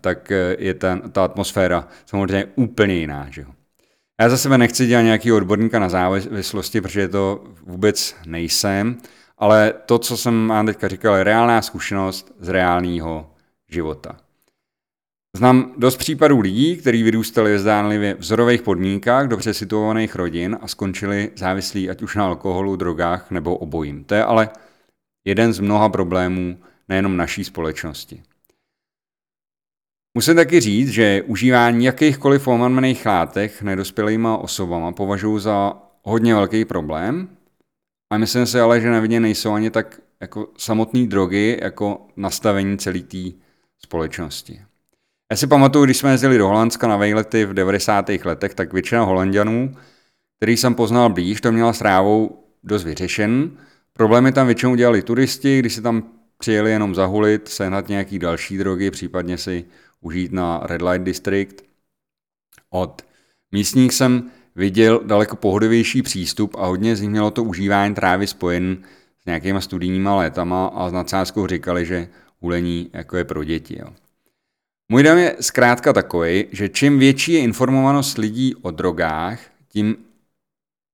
tak 0.00 0.32
eh, 0.32 0.56
je 0.58 0.74
ta, 0.74 0.98
ta 1.12 1.24
atmosféra 1.24 1.88
samozřejmě 2.06 2.44
úplně 2.54 2.94
jiná. 2.94 3.26
Že. 3.30 3.44
Já 4.20 4.28
za 4.28 4.36
sebe 4.36 4.58
nechci 4.58 4.86
dělat 4.86 5.02
nějaký 5.02 5.32
odborníka 5.32 5.78
na 5.78 5.88
závislosti, 5.88 6.80
protože 6.80 7.08
to 7.08 7.44
vůbec 7.62 8.16
nejsem, 8.26 8.96
ale 9.38 9.74
to, 9.86 9.98
co 9.98 10.16
jsem 10.16 10.48
vám 10.48 10.66
teďka 10.66 10.88
říkal, 10.88 11.14
je 11.14 11.24
reálná 11.24 11.62
zkušenost 11.62 12.32
z 12.40 12.48
reálného 12.48 13.34
života. 13.68 14.16
Znám 15.36 15.74
dost 15.76 15.96
případů 15.96 16.40
lidí, 16.40 16.76
kteří 16.76 17.02
vyrůstali 17.02 17.52
ve 17.52 17.58
zdánlivě 17.58 18.14
vzorových 18.14 18.62
podmínkách 18.62 19.28
dobře 19.28 19.54
situovaných 19.54 20.16
rodin 20.16 20.58
a 20.60 20.68
skončili 20.68 21.30
závislí 21.36 21.90
ať 21.90 22.02
už 22.02 22.16
na 22.16 22.24
alkoholu, 22.24 22.76
drogách 22.76 23.30
nebo 23.30 23.56
obojím. 23.56 24.04
To 24.04 24.14
je 24.14 24.24
ale 24.24 24.48
jeden 25.24 25.52
z 25.52 25.60
mnoha 25.60 25.88
problémů 25.88 26.58
nejenom 26.88 27.16
naší 27.16 27.44
společnosti. 27.44 28.22
Musím 30.14 30.36
taky 30.36 30.60
říct, 30.60 30.88
že 30.88 31.22
užívání 31.26 31.84
jakýchkoliv 31.84 32.48
omamných 32.48 33.06
látek 33.06 33.62
nedospělýma 33.62 34.36
osobama 34.36 34.92
považuji 34.92 35.38
za 35.38 35.72
hodně 36.02 36.34
velký 36.34 36.64
problém 36.64 37.28
a 38.12 38.18
myslím 38.18 38.46
si 38.46 38.60
ale, 38.60 38.80
že 38.80 38.90
na 38.90 39.00
vině 39.00 39.20
nejsou 39.20 39.52
ani 39.52 39.70
tak 39.70 40.00
jako 40.20 40.48
samotné 40.58 41.06
drogy, 41.06 41.58
jako 41.62 42.06
nastavení 42.16 42.78
celé 42.78 43.00
té 43.00 43.18
společnosti. 43.78 44.60
Já 45.30 45.36
si 45.36 45.46
pamatuju, 45.46 45.84
když 45.84 45.96
jsme 45.96 46.10
jezdili 46.10 46.38
do 46.38 46.46
Holandska 46.46 46.88
na 46.88 46.96
vejlety 46.96 47.44
v 47.44 47.54
90. 47.54 48.08
letech, 48.24 48.54
tak 48.54 48.72
většina 48.72 49.02
Holandianů, 49.02 49.76
který 50.36 50.56
jsem 50.56 50.74
poznal 50.74 51.10
blíž, 51.10 51.40
to 51.40 51.52
měla 51.52 51.72
s 51.72 51.78
trávou 51.78 52.44
dost 52.64 52.84
vyřešen. 52.84 53.50
Problémy 53.92 54.32
tam 54.32 54.46
většinou 54.46 54.74
dělali 54.74 55.02
turisti, 55.02 55.58
když 55.58 55.74
si 55.74 55.82
tam 55.82 56.02
přijeli 56.38 56.70
jenom 56.70 56.94
zahulit, 56.94 57.48
sehnat 57.48 57.88
nějaký 57.88 58.18
další 58.18 58.58
drogy, 58.58 58.90
případně 58.90 59.38
si 59.38 59.64
užít 60.00 60.32
na 60.32 60.60
Red 60.62 60.82
Light 60.82 61.04
District. 61.04 61.62
Od 62.70 63.02
místních 63.52 63.94
jsem 63.94 64.30
viděl 64.56 65.00
daleko 65.04 65.36
pohodivější 65.36 66.02
přístup 66.02 66.56
a 66.58 66.66
hodně 66.66 66.96
z 66.96 67.00
nich 67.00 67.10
mělo 67.10 67.30
to 67.30 67.44
užívání 67.44 67.94
trávy 67.94 68.26
spojen 68.26 68.78
s 69.22 69.26
nějakýma 69.26 69.60
studijníma 69.60 70.16
létama 70.16 70.66
a 70.66 70.88
s 70.88 70.92
nadsázkou 70.92 71.46
říkali, 71.46 71.86
že 71.86 72.08
hulení 72.40 72.90
jako 72.92 73.16
je 73.16 73.24
pro 73.24 73.44
děti. 73.44 73.78
Jo. 73.78 73.86
Můj 74.88 75.02
dom 75.02 75.18
je 75.18 75.36
zkrátka 75.40 75.92
takový, 75.92 76.46
že 76.52 76.68
čím 76.68 76.98
větší 76.98 77.32
je 77.32 77.40
informovanost 77.40 78.18
lidí 78.18 78.54
o 78.54 78.70
drogách, 78.70 79.40
tím 79.68 79.96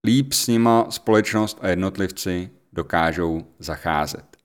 líp 0.04 0.32
s 0.32 0.46
nima 0.46 0.86
společnost 0.90 1.58
a 1.60 1.68
jednotlivci 1.68 2.50
dokážou 2.72 3.46
zacházet. 3.58 4.35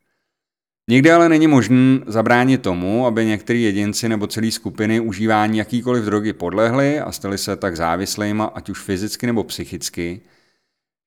Nikdy 0.91 1.11
ale 1.11 1.29
není 1.29 1.47
možné 1.47 1.99
zabránit 2.07 2.61
tomu, 2.61 3.05
aby 3.05 3.25
některý 3.25 3.63
jedinci 3.63 4.09
nebo 4.09 4.27
celé 4.27 4.51
skupiny 4.51 4.99
užívání 4.99 5.57
jakýkoliv 5.57 6.03
drogy 6.03 6.33
podlehly 6.33 6.99
a 6.99 7.11
stali 7.11 7.37
se 7.37 7.55
tak 7.55 7.75
závislými, 7.75 8.43
ať 8.53 8.69
už 8.69 8.79
fyzicky 8.81 9.27
nebo 9.27 9.43
psychicky, 9.43 10.21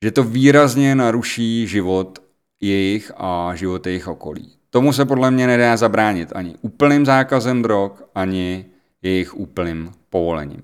že 0.05 0.11
to 0.11 0.25
výrazně 0.25 0.95
naruší 0.95 1.67
život 1.67 2.19
jejich 2.61 3.13
a 3.17 3.55
život 3.55 3.87
jejich 3.87 4.09
okolí. 4.09 4.53
Tomu 4.71 4.93
se 4.93 5.05
podle 5.05 5.31
mě 5.31 5.47
nedá 5.47 5.77
zabránit 5.77 6.33
ani 6.35 6.55
úplným 6.61 7.07
zákazem 7.07 7.63
drog, 7.63 7.93
ani 8.15 8.65
jejich 9.03 9.35
úplným 9.35 9.93
povolením. 10.11 10.63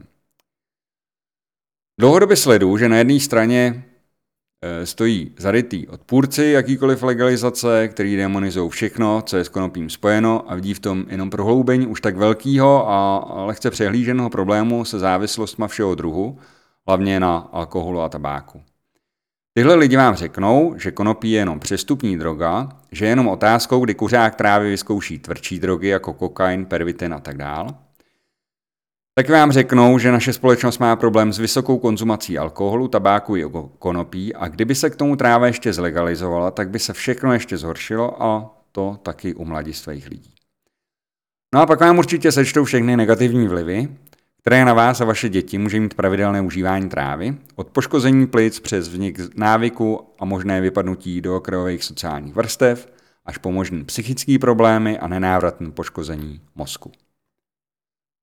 Dlouhodobě 2.00 2.36
sleduju, 2.36 2.76
že 2.76 2.88
na 2.88 2.96
jedné 2.98 3.20
straně 3.20 3.84
stojí 4.84 5.34
zarytý 5.38 5.88
odpůrci 5.88 6.44
jakýkoliv 6.44 7.02
legalizace, 7.02 7.88
který 7.88 8.16
demonizují 8.16 8.70
všechno, 8.70 9.22
co 9.22 9.36
je 9.36 9.44
s 9.44 9.48
konopím 9.48 9.90
spojeno 9.90 10.50
a 10.50 10.54
vidí 10.54 10.74
v 10.74 10.80
tom 10.80 11.04
jenom 11.08 11.30
prohloubení 11.30 11.86
už 11.86 12.00
tak 12.00 12.16
velkého 12.16 12.90
a 12.90 13.44
lehce 13.44 13.70
přehlíženého 13.70 14.30
problému 14.30 14.84
se 14.84 14.98
závislostma 14.98 15.68
všeho 15.68 15.94
druhu, 15.94 16.38
hlavně 16.86 17.20
na 17.20 17.36
alkoholu 17.52 18.00
a 18.00 18.08
tabáku. 18.08 18.62
Tyhle 19.54 19.74
lidi 19.74 19.96
vám 19.96 20.14
řeknou, 20.14 20.74
že 20.78 20.90
konopí 20.90 21.30
je 21.30 21.38
jenom 21.38 21.60
přestupní 21.60 22.18
droga, 22.18 22.68
že 22.92 23.04
je 23.04 23.08
jenom 23.08 23.28
otázkou, 23.28 23.84
kdy 23.84 23.94
kuřák 23.94 24.34
trávy 24.34 24.70
vyzkouší 24.70 25.18
tvrdší 25.18 25.58
drogy 25.58 25.88
jako 25.88 26.12
kokain, 26.12 26.66
pervitin 26.66 27.14
a 27.14 27.20
tak 27.20 27.36
dál. 27.36 27.74
Tak 29.14 29.28
vám 29.28 29.52
řeknou, 29.52 29.98
že 29.98 30.12
naše 30.12 30.32
společnost 30.32 30.78
má 30.78 30.96
problém 30.96 31.32
s 31.32 31.38
vysokou 31.38 31.78
konzumací 31.78 32.38
alkoholu, 32.38 32.88
tabáku 32.88 33.36
i 33.36 33.44
konopí 33.78 34.34
a 34.34 34.48
kdyby 34.48 34.74
se 34.74 34.90
k 34.90 34.96
tomu 34.96 35.16
tráva 35.16 35.46
ještě 35.46 35.72
zlegalizovala, 35.72 36.50
tak 36.50 36.70
by 36.70 36.78
se 36.78 36.92
všechno 36.92 37.32
ještě 37.32 37.56
zhoršilo 37.56 38.22
a 38.22 38.56
to 38.72 38.98
taky 39.02 39.34
u 39.34 39.44
mladistvých 39.44 40.06
lidí. 40.06 40.34
No 41.54 41.60
a 41.60 41.66
pak 41.66 41.80
vám 41.80 41.98
určitě 41.98 42.32
sečtou 42.32 42.64
všechny 42.64 42.96
negativní 42.96 43.48
vlivy, 43.48 43.88
které 44.40 44.64
na 44.64 44.74
vás 44.74 45.00
a 45.00 45.04
vaše 45.04 45.28
děti 45.28 45.58
může 45.58 45.80
mít 45.80 45.94
pravidelné 45.94 46.40
užívání 46.40 46.88
trávy, 46.88 47.36
od 47.56 47.68
poškození 47.68 48.26
plic 48.26 48.60
přes 48.60 48.88
vznik 48.88 49.20
návyku 49.36 50.00
a 50.18 50.24
možné 50.24 50.60
vypadnutí 50.60 51.20
do 51.20 51.36
okrajových 51.36 51.84
sociálních 51.84 52.34
vrstev, 52.34 52.88
až 53.26 53.38
po 53.38 53.52
možný 53.52 53.84
psychické 53.84 54.38
problémy 54.38 54.98
a 54.98 55.08
nenávratné 55.08 55.70
poškození 55.70 56.40
mozku. 56.54 56.92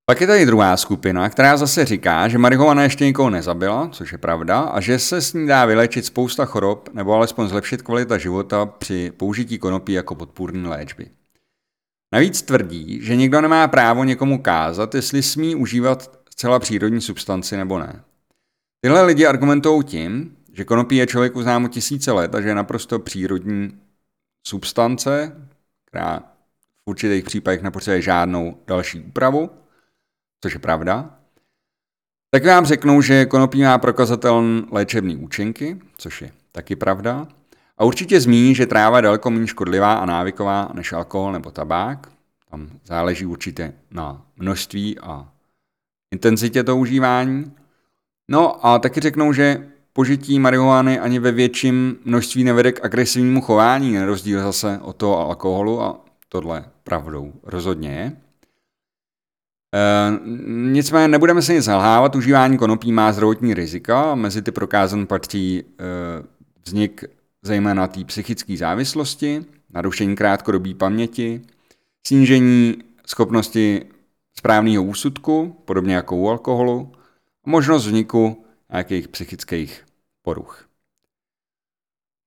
Pak 0.10 0.22
je 0.22 0.28
tady 0.28 0.46
druhá 0.46 0.78
skupina, 0.78 1.30
která 1.30 1.58
zase 1.58 1.86
říká, 1.86 2.28
že 2.28 2.38
marihuana 2.38 2.84
ještě 2.84 3.06
nikoho 3.06 3.30
nezabila, 3.30 3.90
což 3.90 4.12
je 4.12 4.18
pravda, 4.18 4.60
a 4.60 4.80
že 4.80 5.00
se 5.00 5.22
s 5.22 5.34
ní 5.34 5.48
dá 5.48 5.66
vylečit 5.66 6.06
spousta 6.06 6.46
chorob 6.46 6.90
nebo 6.94 7.14
alespoň 7.14 7.48
zlepšit 7.48 7.82
kvalita 7.82 8.18
života 8.18 8.66
při 8.66 9.12
použití 9.18 9.58
konopí 9.58 9.94
jako 9.94 10.16
podpůrné 10.16 10.70
léčby. 10.70 11.08
Navíc 12.14 12.42
tvrdí, 12.42 13.00
že 13.02 13.16
někdo 13.16 13.42
nemá 13.42 13.68
právo 13.68 14.04
někomu 14.04 14.42
kázat, 14.42 14.96
jestli 14.96 15.24
smí 15.24 15.56
užívat 15.56 16.20
zcela 16.30 16.60
přírodní 16.60 17.02
substanci 17.02 17.58
nebo 17.58 17.80
ne. 17.80 18.04
Tyhle 18.82 19.02
lidi 19.06 19.26
argumentují 19.26 19.84
tím, 19.84 20.36
že 20.54 20.66
konopí 20.66 20.96
je 20.96 21.08
člověku 21.08 21.42
známo 21.42 21.68
tisíce 21.68 22.12
let 22.12 22.36
a 22.36 22.42
že 22.42 22.48
je 22.48 22.56
naprosto 22.56 23.00
přírodní 23.00 23.80
substance, 24.48 25.36
která 25.86 26.20
v 26.86 26.90
určitých 26.90 27.24
případech 27.24 27.62
nepotřebuje 27.62 28.02
žádnou 28.02 28.58
další 28.68 29.00
úpravu, 29.00 29.50
což 30.42 30.54
je 30.54 30.60
pravda, 30.60 31.10
tak 32.32 32.46
vám 32.46 32.66
řeknou, 32.66 33.02
že 33.02 33.26
konopí 33.26 33.64
má 33.64 33.78
prokazatelné 33.78 34.62
léčebné 34.72 35.16
účinky, 35.16 35.80
což 35.98 36.22
je 36.22 36.32
taky 36.52 36.76
pravda, 36.76 37.28
a 37.78 37.86
určitě 37.86 38.22
zmíní, 38.22 38.56
že 38.56 38.66
tráva 38.66 38.98
je 38.98 39.02
daleko 39.02 39.30
méně 39.30 39.48
škodlivá 39.48 39.94
a 39.94 40.06
návyková 40.06 40.72
než 40.74 40.94
alkohol 40.94 41.32
nebo 41.32 41.52
tabák. 41.52 42.12
Tam 42.52 42.70
záleží 42.86 43.26
určitě 43.26 43.74
na 43.92 44.26
množství 44.38 45.00
a 45.00 45.30
intenzitě 46.14 46.64
toho 46.64 46.78
užívání. 46.78 47.52
No 48.28 48.66
a 48.66 48.80
taky 48.80 49.00
řeknou, 49.00 49.34
že 49.34 49.68
požití 49.94 50.40
marihuany 50.40 51.00
ani 51.00 51.20
ve 51.20 51.32
větším 51.32 51.98
množství 52.06 52.44
nevede 52.44 52.72
k 52.72 52.86
agresivnímu 52.86 53.42
chování, 53.42 53.94
na 53.94 54.06
rozdíl 54.06 54.44
zase 54.44 54.80
od 54.82 54.96
toho 54.96 55.20
alkoholu 55.20 55.82
a 55.82 56.06
tohle 56.30 56.66
pravdou 56.84 57.34
rozhodně 57.44 57.90
je. 57.90 58.27
E, 59.76 59.80
nicméně 60.72 61.08
nebudeme 61.08 61.42
se 61.42 61.54
nic 61.54 61.64
zalhávat, 61.64 62.16
užívání 62.16 62.58
konopí 62.58 62.92
má 62.92 63.12
zdravotní 63.12 63.54
rizika, 63.54 64.16
mezi 64.16 64.42
ty 64.42 64.52
prokázan 64.52 65.08
patří 65.08 65.60
e, 65.60 65.64
vznik 66.66 67.04
zejména 67.42 67.88
té 67.88 68.04
psychické 68.04 68.58
závislosti, 68.58 69.46
narušení 69.70 70.16
krátkodobé 70.16 70.74
paměti, 70.74 71.42
snížení 72.08 72.76
schopnosti 73.06 73.86
správného 74.38 74.84
úsudku, 74.84 75.62
podobně 75.66 75.96
jako 75.96 76.16
u 76.16 76.30
alkoholu, 76.30 76.92
a 77.46 77.50
možnost 77.50 77.86
vzniku 77.86 78.46
nějakých 78.72 79.08
psychických 79.08 79.86
poruch. 80.22 80.68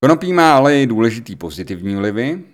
Konopí 0.02 0.32
má 0.32 0.56
ale 0.56 0.82
i 0.82 0.86
důležitý 0.86 1.36
pozitivní 1.36 1.96
vlivy. 1.96 2.44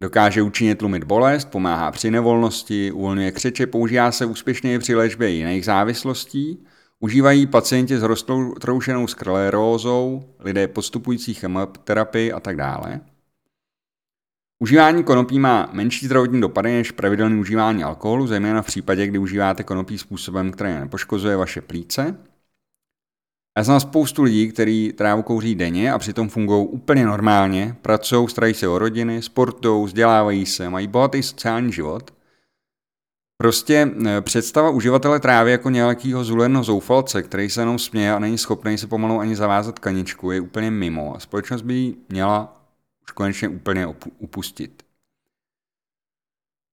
Dokáže 0.00 0.42
účinně 0.42 0.74
tlumit 0.74 1.04
bolest, 1.04 1.50
pomáhá 1.50 1.90
při 1.90 2.10
nevolnosti, 2.10 2.92
uvolňuje 2.92 3.32
křeče, 3.32 3.66
používá 3.66 4.12
se 4.12 4.26
úspěšně 4.26 4.78
při 4.78 4.94
léčbě 4.94 5.28
jiných 5.28 5.64
závislostí– 5.64 6.58
Užívají 7.00 7.46
pacienti 7.46 7.98
s 7.98 8.02
roztroušenou 8.02 9.06
sklerózou, 9.06 10.34
lidé 10.38 10.68
postupující 10.68 11.34
chemoterapii 11.34 12.32
a 12.32 12.40
tak 12.40 12.56
dále. 12.56 13.00
Užívání 14.58 15.04
konopí 15.04 15.38
má 15.38 15.68
menší 15.72 16.06
zdravotní 16.06 16.40
dopady 16.40 16.72
než 16.72 16.90
pravidelné 16.90 17.36
užívání 17.36 17.84
alkoholu, 17.84 18.26
zejména 18.26 18.62
v 18.62 18.66
případě, 18.66 19.06
kdy 19.06 19.18
užíváte 19.18 19.64
konopí 19.64 19.98
způsobem, 19.98 20.52
který 20.52 20.72
nepoškozuje 20.72 21.36
vaše 21.36 21.60
plíce. 21.60 22.16
Já 23.56 23.62
znám 23.62 23.80
spoustu 23.80 24.22
lidí, 24.22 24.48
kteří 24.48 24.92
trávu 24.92 25.22
kouří 25.22 25.54
denně 25.54 25.92
a 25.92 25.98
přitom 25.98 26.28
fungují 26.28 26.66
úplně 26.66 27.06
normálně, 27.06 27.76
pracují, 27.82 28.28
starají 28.28 28.54
se 28.54 28.68
o 28.68 28.78
rodiny, 28.78 29.22
sportují, 29.22 29.86
vzdělávají 29.86 30.46
se, 30.46 30.70
mají 30.70 30.88
bohatý 30.88 31.22
sociální 31.22 31.72
život 31.72 32.16
Prostě 33.38 33.90
e, 34.06 34.20
představa 34.20 34.70
uživatele 34.70 35.20
trávy 35.20 35.50
jako 35.50 35.70
nějakého 35.70 36.24
zuleného 36.24 36.64
zoufalce, 36.64 37.22
který 37.22 37.50
se 37.50 37.60
jenom 37.60 37.78
směje 37.78 38.12
a 38.12 38.18
není 38.18 38.38
schopný 38.38 38.78
se 38.78 38.86
pomalu 38.86 39.20
ani 39.20 39.36
zavázat 39.36 39.78
kaničku, 39.78 40.30
je 40.30 40.40
úplně 40.40 40.70
mimo 40.70 41.16
a 41.16 41.20
společnost 41.20 41.62
by 41.62 41.74
ji 41.74 41.96
měla 42.08 42.62
už 43.02 43.12
konečně 43.12 43.48
úplně 43.48 43.86
upustit. 44.18 44.82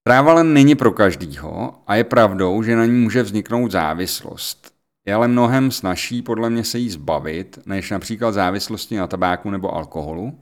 Tráva 0.06 0.32
ale 0.32 0.44
není 0.44 0.74
pro 0.74 0.92
každýho 0.92 1.82
a 1.86 1.94
je 1.94 2.04
pravdou, 2.04 2.62
že 2.62 2.76
na 2.76 2.86
ní 2.86 2.92
může 2.92 3.22
vzniknout 3.22 3.70
závislost. 3.70 4.73
Je 5.06 5.14
ale 5.14 5.28
mnohem 5.28 5.70
snažší 5.70 6.22
podle 6.22 6.50
mě 6.50 6.64
se 6.64 6.78
jí 6.78 6.90
zbavit, 6.90 7.58
než 7.66 7.90
například 7.90 8.32
závislosti 8.32 8.96
na 8.96 9.06
tabáku 9.06 9.50
nebo 9.50 9.74
alkoholu. 9.74 10.40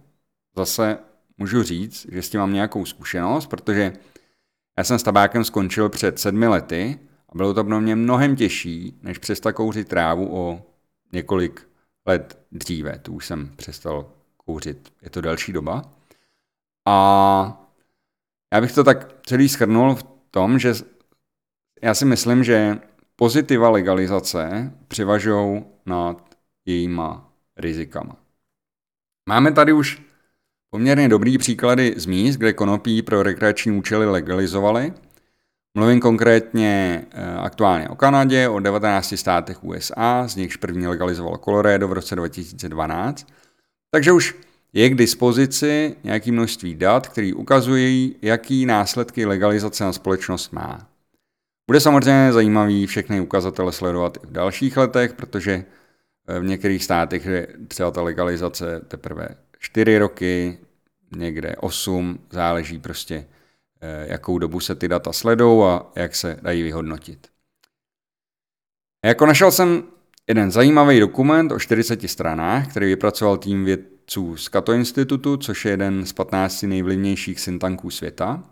Zase 0.57 0.99
můžu 1.39 1.63
říct, 1.63 2.07
že 2.13 2.23
s 2.23 2.31
tím 2.31 2.41
mám 2.41 2.53
nějakou 2.53 2.85
zkušenost, 2.85 3.47
protože 3.47 3.93
já 4.79 4.85
jsem 4.85 4.99
s 4.99 5.03
tabákem 5.03 5.45
skončil 5.45 5.89
před 5.89 6.19
sedmi 6.19 6.49
lety 6.49 6.99
a 7.29 7.33
bylo 7.37 7.55
to 7.55 7.65
pro 7.65 7.81
mě 7.81 7.97
mnohem 7.97 8.37
těžší, 8.37 8.99
než 9.03 9.19
přestat 9.19 9.53
kouřit 9.53 9.89
trávu 9.89 10.37
o 10.37 10.63
několik 11.13 11.69
let 12.07 12.39
dříve. 12.53 12.99
Tu 12.99 13.13
už 13.13 13.27
jsem 13.27 13.53
přestal 13.57 14.13
kouřit, 14.37 14.93
je 15.03 15.11
to 15.11 15.21
další 15.21 15.53
doba. 15.53 15.83
A 16.87 17.69
já 18.55 18.61
bych 18.61 18.73
to 18.73 18.85
tak 18.85 19.15
celý 19.27 19.49
schrnul 19.49 19.95
v 19.95 20.03
tom, 20.31 20.59
že 20.59 20.75
já 21.83 21.95
si 21.95 22.05
myslím, 22.05 22.45
že 22.45 22.79
pozitiva 23.23 23.71
legalizace 23.71 24.73
převažují 24.89 25.65
nad 25.87 26.35
jejíma 26.67 27.33
rizikama. 27.57 28.17
Máme 29.29 29.53
tady 29.53 29.73
už 29.73 30.03
Poměrně 30.71 31.09
dobrý 31.09 31.39
příklady 31.39 31.95
z 31.97 32.07
míst, 32.07 32.37
kde 32.37 32.53
konopí 32.53 33.03
pro 33.03 33.23
rekreační 33.23 33.73
účely 33.73 34.07
legalizovali. 34.07 34.93
Mluvím 35.75 36.01
konkrétně 36.01 37.05
eh, 37.11 37.35
aktuálně 37.35 37.89
o 37.89 37.97
Kanadě, 37.97 38.49
o 38.49 38.61
19 38.61 39.15
státech 39.17 39.65
USA, 39.65 40.29
z 40.29 40.37
nichž 40.37 40.57
první 40.57 40.87
legalizoval 40.87 41.37
Colorado 41.37 41.89
v 41.89 41.93
roce 41.93 42.17
2012. 42.17 43.27
Takže 43.91 44.13
už 44.13 44.35
je 44.73 44.91
k 44.91 44.95
dispozici 44.95 45.97
nějaké 46.05 46.33
množství 46.33 46.75
dat, 46.75 47.09
které 47.09 47.35
ukazují, 47.35 48.17
jaký 48.23 48.67
následky 48.67 49.27
legalizace 49.27 49.85
na 49.85 49.93
společnost 49.93 50.53
má. 50.53 50.92
Bude 51.67 51.81
samozřejmě 51.81 52.33
zajímavý 52.33 52.87
všechny 52.87 53.21
ukazatele 53.21 53.73
sledovat 53.73 54.19
i 54.25 54.27
v 54.27 54.33
dalších 54.33 54.77
letech, 54.77 55.13
protože 55.13 55.65
eh, 56.29 56.41
v 56.41 56.45
některých 56.45 56.85
státech 56.85 57.27
je 57.27 57.49
třeba 57.69 57.91
ta 57.91 58.03
legalizace 58.03 58.81
teprve 58.89 59.29
4 59.59 59.99
roky, 59.99 60.59
někde 61.17 61.57
8, 61.57 62.19
záleží 62.31 62.79
prostě, 62.79 63.27
eh, 63.81 64.07
jakou 64.09 64.39
dobu 64.39 64.61
se 64.61 64.75
ty 64.75 64.89
data 64.89 65.13
sledou 65.13 65.65
a 65.65 65.93
jak 65.97 66.15
se 66.17 66.39
dají 66.43 66.63
vyhodnotit. 66.63 67.29
Jako 69.05 69.27
našel 69.27 69.51
jsem 69.51 69.85
jeden 70.29 70.51
zajímavý 70.51 71.01
dokument 71.01 71.53
o 71.53 71.59
40 71.59 72.09
stranách, 72.09 72.71
který 72.71 72.87
vypracoval 72.87 73.37
tým 73.37 73.65
vědců 73.65 74.37
z 74.37 74.49
Kato 74.49 74.73
institutu, 74.73 75.37
což 75.37 75.65
je 75.65 75.71
jeden 75.71 76.07
z 76.07 76.13
15 76.13 76.63
nejvlivnějších 76.63 77.41
syntanků 77.41 77.91
světa. 77.91 78.45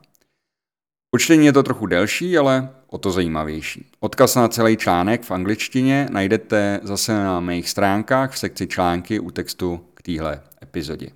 Počtení 1.11 1.47
je 1.47 1.53
to 1.53 1.63
trochu 1.63 1.87
delší, 1.87 2.39
ale 2.39 2.71
o 2.91 2.99
to 2.99 3.11
zajímavější. 3.11 3.87
Odkaz 4.01 4.35
na 4.35 4.49
celý 4.49 4.77
článek 4.77 5.23
v 5.23 5.31
angličtině 5.31 6.09
najdete 6.11 6.81
zase 6.83 7.15
na 7.15 7.41
mých 7.41 7.69
stránkách 7.71 8.33
v 8.33 8.39
sekci 8.39 8.67
články 8.67 9.21
u 9.21 9.31
textu 9.31 9.81
k 9.95 10.03
téhle 10.03 10.43
epizodě. 10.63 11.11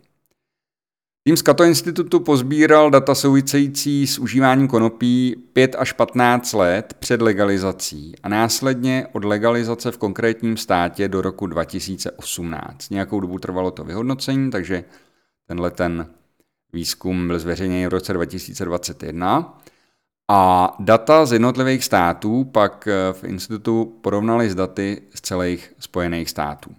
Tým 1.26 1.36
z 1.36 1.42
Kato 1.42 1.64
institutu 1.64 2.20
pozbíral 2.20 2.90
data 2.90 3.14
související 3.14 4.06
s 4.06 4.18
užíváním 4.18 4.68
konopí 4.68 5.36
5 5.52 5.76
až 5.78 5.92
15 5.92 6.52
let 6.52 6.94
před 6.98 7.22
legalizací 7.22 8.14
a 8.22 8.28
následně 8.28 9.06
od 9.12 9.24
legalizace 9.24 9.90
v 9.90 9.98
konkrétním 9.98 10.56
státě 10.56 11.08
do 11.08 11.22
roku 11.22 11.46
2018. 11.46 12.90
Nějakou 12.90 13.20
dobu 13.20 13.38
trvalo 13.38 13.70
to 13.70 13.84
vyhodnocení, 13.84 14.50
takže 14.50 14.84
tenhle 15.46 15.70
ten 15.70 16.06
výzkum 16.72 17.26
byl 17.26 17.38
zveřejněn 17.38 17.88
v 17.88 17.92
roce 17.92 18.12
2021. 18.12 19.60
A 20.30 20.76
data 20.78 21.26
z 21.26 21.32
jednotlivých 21.32 21.84
států 21.84 22.44
pak 22.44 22.88
v 23.12 23.24
institutu 23.24 23.98
porovnali 24.00 24.50
s 24.50 24.54
daty 24.54 25.02
z 25.14 25.20
celých 25.20 25.72
Spojených 25.78 26.30
států. 26.30 26.74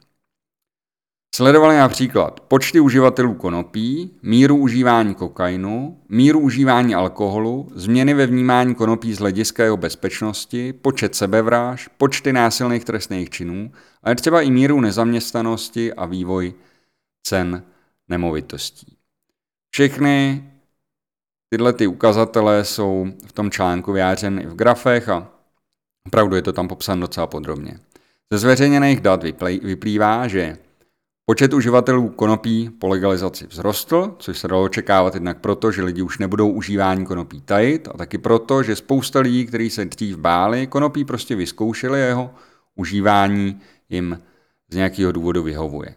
Sledovali 1.36 1.78
například 1.78 2.40
počty 2.40 2.80
uživatelů 2.80 3.34
konopí, 3.34 4.18
míru 4.22 4.58
užívání 4.58 5.16
kokainu, 5.16 6.02
míru 6.10 6.40
užívání 6.40 6.96
alkoholu, 6.96 7.68
změny 7.76 8.14
ve 8.14 8.28
vnímání 8.28 8.76
konopí 8.76 9.14
z 9.14 9.20
hlediska 9.20 9.64
jeho 9.64 9.78
bezpečnosti, 9.78 10.74
počet 10.74 11.16
sebevráž, 11.16 11.88
počty 11.88 12.34
násilných 12.34 12.86
trestných 12.86 13.30
činů, 13.30 13.72
ale 14.04 14.16
třeba 14.16 14.42
i 14.42 14.52
míru 14.52 14.82
nezaměstnanosti 14.82 15.94
a 15.94 16.06
vývoj 16.06 16.54
cen 17.24 17.64
nemovitostí. 18.10 18.98
Všechny 19.74 20.44
tyhle 21.50 21.74
ty 21.74 21.88
ukazatele 21.88 22.66
jsou 22.66 23.08
v 23.28 23.34
tom 23.34 23.52
článku 23.52 23.92
vyjádřeny 23.92 24.44
i 24.44 24.48
v 24.48 24.56
grafech 24.56 25.10
a 25.10 25.36
Opravdu 26.08 26.36
je 26.36 26.42
to 26.42 26.54
tam 26.54 26.68
popsáno 26.68 27.02
docela 27.02 27.28
podrobně. 27.28 27.80
Ze 28.32 28.38
zveřejněných 28.38 29.02
dat 29.02 29.24
vyplývá, 29.62 30.28
že 30.28 30.58
počet 31.26 31.54
uživatelů 31.54 32.10
konopí 32.10 32.70
po 32.80 32.88
legalizaci 32.88 33.48
vzrostl, 33.48 34.16
což 34.20 34.38
se 34.38 34.48
dalo 34.48 34.64
očekávat 34.64 35.14
jednak 35.14 35.40
proto, 35.40 35.72
že 35.72 35.84
lidi 35.84 36.02
už 36.02 36.18
nebudou 36.18 36.52
užívání 36.52 37.06
konopí 37.06 37.42
tajit 37.42 37.88
a 37.88 37.98
taky 37.98 38.18
proto, 38.18 38.64
že 38.64 38.76
spousta 38.76 39.20
lidí, 39.20 39.46
kteří 39.46 39.70
se 39.70 39.86
dřív 39.86 40.18
báli, 40.18 40.68
konopí 40.68 41.06
prostě 41.06 41.36
vyzkoušeli 41.36 42.00
jeho 42.00 42.34
užívání 42.76 43.62
jim 43.90 44.20
z 44.70 44.76
nějakého 44.76 45.12
důvodu 45.12 45.44
vyhovuje. 45.44 45.96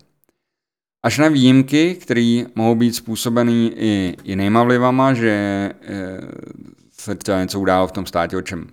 Až 1.03 1.19
na 1.19 1.29
výjimky, 1.29 1.95
které 1.95 2.45
mohou 2.55 2.75
být 2.75 2.93
způsobený 2.93 3.73
i 3.77 4.17
jinýma 4.25 4.63
vlivama, 4.63 5.15
že 5.15 5.31
eh, 5.31 6.21
se 6.91 7.15
třeba 7.15 7.41
něco 7.41 7.61
událo 7.61 7.87
v 7.87 7.93
tom 7.93 8.07
státě, 8.07 8.37
o 8.37 8.43
čem 8.43 8.67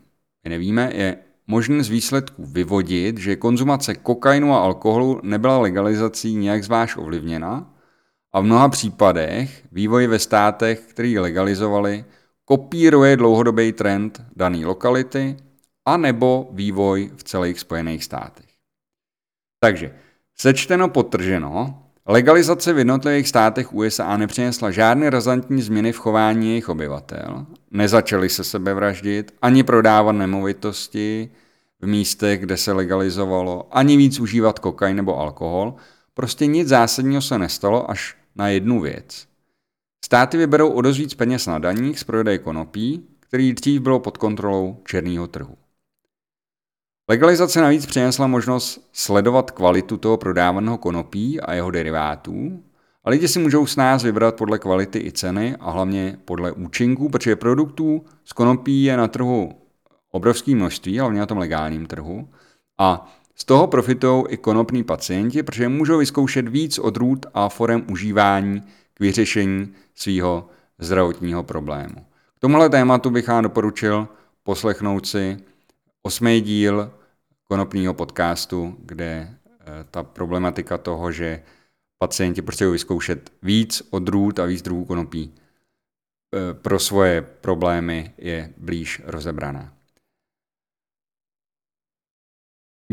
my 0.44 0.50
nevíme, 0.50 0.92
je 0.94 1.18
možné 1.48 1.84
z 1.84 1.90
výsledků 1.90 2.46
vyvodit, 2.46 3.18
že 3.18 3.36
konzumace 3.36 3.96
kokainu 3.96 4.54
a 4.54 4.60
alkoholu 4.60 5.20
nebyla 5.24 5.58
legalizací 5.58 6.36
nějak 6.36 6.64
zvlášť 6.64 6.98
ovlivněna 6.98 7.74
a 8.34 8.40
v 8.40 8.44
mnoha 8.44 8.70
případech 8.70 9.64
vývoj 9.72 10.08
ve 10.08 10.20
státech, 10.20 10.80
který 10.80 11.20
legalizovali, 11.20 12.06
kopíruje 12.46 13.18
dlouhodobý 13.18 13.72
trend 13.72 14.22
dané 14.36 14.66
lokality 14.66 15.38
a 15.86 15.98
nebo 15.98 16.50
vývoj 16.52 17.12
v 17.16 17.24
celých 17.24 17.60
Spojených 17.60 18.04
státech. 18.04 18.50
Takže, 19.60 19.96
sečteno 20.36 20.90
potrženo, 20.90 21.85
Legalizace 22.08 22.74
v 22.74 22.78
jednotlivých 22.78 23.28
státech 23.28 23.74
USA 23.74 24.18
nepřinesla 24.18 24.72
žádné 24.72 25.10
razantní 25.10 25.62
změny 25.62 25.92
v 25.92 25.98
chování 25.98 26.48
jejich 26.50 26.70
obyvatel, 26.70 27.46
nezačali 27.72 28.30
se 28.30 28.44
sebevraždit, 28.44 29.34
ani 29.42 29.64
prodávat 29.64 30.12
nemovitosti 30.12 31.30
v 31.82 31.88
místech, 31.88 32.40
kde 32.40 32.58
se 32.58 32.72
legalizovalo, 32.72 33.68
ani 33.72 33.98
víc 33.98 34.20
užívat 34.20 34.60
kokain 34.60 34.96
nebo 34.96 35.20
alkohol, 35.20 35.76
prostě 36.14 36.46
nic 36.46 36.68
zásadního 36.68 37.22
se 37.22 37.38
nestalo 37.38 37.92
až 37.92 38.18
na 38.36 38.48
jednu 38.48 38.82
věc. 38.82 39.28
Státy 40.06 40.38
vyberou 40.38 40.70
o 40.70 40.82
dost 40.82 40.98
víc 40.98 41.14
peněz 41.14 41.48
na 41.48 41.60
daních 41.60 42.00
z 42.00 42.04
prodeje 42.04 42.38
konopí, 42.38 43.08
který 43.20 43.54
dřív 43.54 43.82
bylo 43.82 44.00
pod 44.00 44.18
kontrolou 44.18 44.82
černého 44.88 45.28
trhu. 45.28 45.58
Legalizace 47.10 47.62
navíc 47.62 47.86
přinesla 47.86 48.28
možnost 48.28 48.90
sledovat 48.94 49.52
kvalitu 49.52 49.98
toho 49.98 50.18
prodávaného 50.18 50.78
konopí 50.78 51.42
a 51.42 51.54
jeho 51.54 51.72
derivátů 51.72 52.64
a 53.04 53.10
lidi 53.10 53.28
si 53.28 53.40
můžou 53.40 53.66
s 53.66 53.76
nás 53.76 54.04
vybrat 54.04 54.36
podle 54.36 54.60
kvality 54.60 55.00
i 55.00 55.12
ceny 55.12 55.56
a 55.60 55.72
hlavně 55.72 56.18
podle 56.26 56.52
účinků, 56.52 57.10
protože 57.10 57.36
produktů 57.36 58.06
z 58.24 58.34
konopí 58.34 58.84
je 58.84 58.98
na 58.98 59.08
trhu 59.08 59.52
obrovské 60.12 60.56
množství, 60.56 61.00
hlavně 61.00 61.20
na 61.20 61.26
tom 61.26 61.38
legálním 61.38 61.86
trhu 61.86 62.30
a 62.78 63.16
z 63.36 63.46
toho 63.46 63.68
profitují 63.68 64.24
i 64.30 64.38
konopní 64.38 64.84
pacienti, 64.84 65.44
protože 65.44 65.70
můžou 65.70 65.98
vyzkoušet 65.98 66.48
víc 66.48 66.80
odrůd 66.80 67.26
a 67.34 67.50
forem 67.50 67.86
užívání 67.92 68.62
k 68.94 69.00
vyřešení 69.00 69.74
svého 69.96 70.50
zdravotního 70.80 71.44
problému. 71.44 72.06
K 72.38 72.40
tomuhle 72.40 72.70
tématu 72.70 73.10
bych 73.10 73.28
vám 73.28 73.44
doporučil 73.44 74.08
poslechnout 74.44 75.08
si 75.08 75.38
osmý 76.06 76.42
díl 76.42 76.92
konopního 77.44 77.94
podcastu, 77.94 78.78
kde 78.80 79.06
eh, 79.10 79.66
ta 79.92 80.04
problematika 80.04 80.78
toho, 80.78 81.12
že 81.12 81.44
pacienti 81.98 82.42
potřebují 82.42 82.72
vyzkoušet 82.72 83.34
víc 83.42 83.82
odrůd 83.90 84.40
a 84.40 84.46
víc 84.46 84.62
druhů 84.62 84.86
konopí 84.86 85.34
eh, 85.34 86.54
pro 86.54 86.80
svoje 86.80 87.22
problémy 87.22 88.14
je 88.18 88.54
blíž 88.58 89.02
rozebraná. 89.06 89.74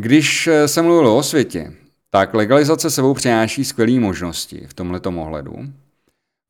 Když 0.01 0.47
eh, 0.47 0.69
se 0.69 0.83
mluvilo 0.83 1.17
o 1.17 1.23
světě, 1.23 1.73
tak 2.11 2.35
legalizace 2.35 2.91
sebou 2.91 3.15
přináší 3.15 3.65
skvělé 3.65 4.01
možnosti 4.01 4.67
v 4.67 4.75
tomto 4.75 5.11
ohledu. 5.11 5.73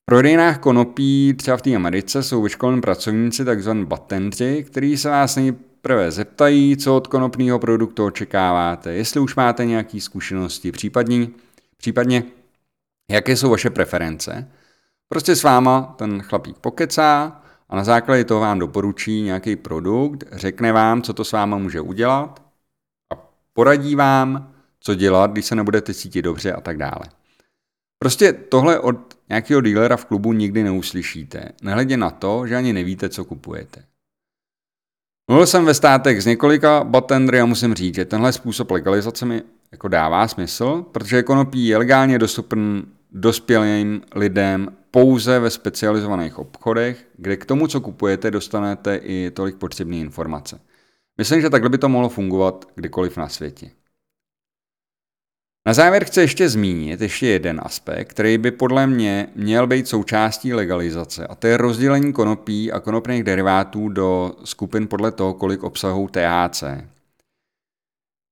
Prodejnách 0.05 0.59
konopí 0.59 1.35
třeba 1.35 1.57
v 1.57 1.63
té 1.63 1.75
Americe 1.75 2.23
jsou 2.23 2.43
vyškolení 2.43 2.81
pracovníci, 2.81 3.45
takzvaní 3.45 3.85
batentři, 3.85 4.65
kteří 4.67 4.97
se 4.97 5.09
vás 5.09 5.37
nejprve 5.37 6.11
zeptají, 6.11 6.77
co 6.77 6.97
od 6.97 7.07
konopného 7.07 7.59
produktu 7.59 8.05
očekáváte, 8.05 8.93
jestli 8.93 9.21
už 9.21 9.37
máte 9.37 9.65
nějaké 9.65 10.01
zkušenosti, 10.01 10.73
případně, 10.73 11.29
případně 11.77 12.25
jaké 13.11 13.37
jsou 13.37 13.51
vaše 13.51 13.71
preference. 13.71 14.51
Prostě 15.09 15.37
s 15.37 15.43
váma 15.43 15.95
ten 15.99 16.23
chlapík 16.23 16.59
pokecá 16.59 17.43
a 17.69 17.77
na 17.77 17.85
základě 17.85 18.25
toho 18.25 18.41
vám 18.41 18.59
doporučí 18.59 19.23
nějaký 19.23 19.57
produkt, 19.57 20.25
řekne 20.33 20.73
vám, 20.73 21.03
co 21.03 21.13
to 21.13 21.25
s 21.25 21.33
váma 21.33 21.59
může 21.59 21.81
udělat 21.81 22.43
a 23.13 23.31
poradí 23.53 23.95
vám, 23.95 24.53
co 24.81 24.95
dělat, 24.95 25.31
když 25.31 25.45
se 25.45 25.55
nebudete 25.55 25.95
cítit 25.95 26.23
dobře 26.23 26.53
a 26.53 26.61
tak 26.61 26.79
dále. 26.79 27.22
Prostě 28.03 28.33
tohle 28.33 28.79
od 28.81 28.97
nějakého 29.29 29.61
dílera 29.61 29.97
v 29.97 30.05
klubu 30.05 30.33
nikdy 30.33 30.63
neuslyšíte, 30.63 31.53
nehledě 31.63 31.97
na 31.97 32.11
to, 32.11 32.47
že 32.47 32.57
ani 32.57 32.73
nevíte, 32.73 33.09
co 33.09 33.25
kupujete. 33.25 33.85
Mluvil 35.31 35.47
jsem 35.47 35.65
ve 35.65 35.75
státech 35.75 36.23
s 36.23 36.27
několika 36.27 36.85
batendry 36.85 37.41
a 37.41 37.47
musím 37.47 37.75
říct, 37.75 37.95
že 37.95 38.05
tenhle 38.05 38.33
způsob 38.33 38.71
legalizace 38.71 39.27
mi 39.27 39.43
jako 39.73 39.89
dává 39.89 40.29
smysl, 40.29 40.85
protože 40.93 41.23
konopí 41.23 41.67
je 41.67 41.77
legálně 41.77 42.19
dostupný 42.19 42.83
dospělým 43.11 44.03
lidem 44.15 44.77
pouze 44.91 45.39
ve 45.39 45.51
specializovaných 45.51 46.39
obchodech, 46.39 47.07
kde 47.17 47.37
k 47.37 47.45
tomu, 47.45 47.67
co 47.67 47.81
kupujete, 47.81 48.31
dostanete 48.31 48.97
i 48.97 49.31
tolik 49.31 49.57
potřebné 49.57 49.97
informace. 49.97 50.61
Myslím, 51.19 51.41
že 51.41 51.51
takhle 51.51 51.71
by 51.71 51.79
to 51.79 51.89
mohlo 51.89 52.09
fungovat 52.09 52.65
kdykoliv 52.75 53.17
na 53.17 53.29
světě. 53.29 53.71
Na 55.67 55.75
závěr 55.75 56.05
chci 56.05 56.21
ještě 56.21 56.49
zmínit 56.49 57.01
ještě 57.01 57.27
jeden 57.27 57.61
aspekt, 57.65 58.09
který 58.09 58.39
by 58.39 58.51
podle 58.51 58.87
mě 58.87 59.29
měl 59.35 59.67
být 59.67 59.89
součástí 59.89 60.55
legalizace, 60.55 61.27
a 61.27 61.35
to 61.35 61.47
je 61.47 61.57
rozdělení 61.57 62.13
konopí 62.13 62.73
a 62.73 62.81
konopných 62.81 63.25
derivátů 63.25 63.89
do 63.89 64.35
skupin 64.45 64.89
podle 64.89 65.13
toho, 65.13 65.35
kolik 65.35 65.63
obsahují 65.63 66.09
THC. 66.09 66.63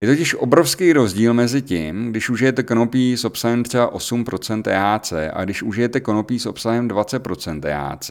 Je 0.03 0.09
totiž 0.09 0.35
obrovský 0.35 0.93
rozdíl 0.93 1.35
mezi 1.35 1.63
tím, 1.63 2.11
když 2.11 2.31
užijete 2.31 2.63
konopí 2.63 3.17
s 3.17 3.25
obsahem 3.25 3.63
třeba 3.63 3.93
8% 3.93 4.63
THC 4.63 5.13
a 5.33 5.45
když 5.45 5.63
užijete 5.63 6.01
konopí 6.01 6.39
s 6.39 6.47
obsahem 6.47 6.89
20% 6.89 7.61
THC. 7.61 8.11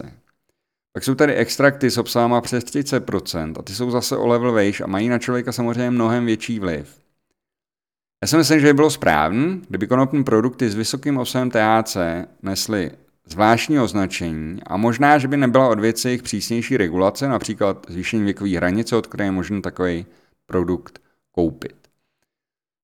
Pak 0.94 1.04
jsou 1.04 1.16
tady 1.16 1.36
extrakty 1.36 1.92
s 1.92 1.98
obsahem 1.98 2.42
přes 2.42 2.64
30% 2.64 3.54
a 3.60 3.62
ty 3.62 3.74
jsou 3.74 3.92
zase 3.92 4.18
o 4.18 4.28
level 4.28 4.52
vejš 4.52 4.82
a 4.82 4.88
mají 4.88 5.10
na 5.10 5.20
člověka 5.20 5.52
samozřejmě 5.52 5.92
mnohem 5.92 6.26
větší 6.26 6.60
vliv. 6.60 6.99
Já 8.24 8.28
si 8.28 8.38
myslím, 8.38 8.60
že 8.60 8.68
by 8.68 8.74
bylo 8.74 8.90
správné, 8.90 9.60
kdyby 9.70 9.88
konopní 9.88 10.24
produkty 10.24 10.70
s 10.70 10.76
vysokým 10.76 11.18
obsahem 11.18 11.52
THC 11.52 11.98
nesly 12.44 12.92
zvláštní 13.26 13.80
označení 13.80 14.60
a 14.68 14.78
možná, 14.78 15.18
že 15.18 15.28
by 15.28 15.38
nebyla 15.38 15.70
od 15.70 15.80
věci 15.80 16.08
jejich 16.08 16.24
přísnější 16.24 16.78
regulace, 16.78 17.28
například 17.28 17.86
zvýšení 17.90 18.24
věkové 18.24 18.58
hranice, 18.58 18.96
od 18.96 19.08
které 19.08 19.26
je 19.26 19.32
možné 19.32 19.62
takový 19.62 20.06
produkt 20.46 21.02
koupit. 21.32 21.76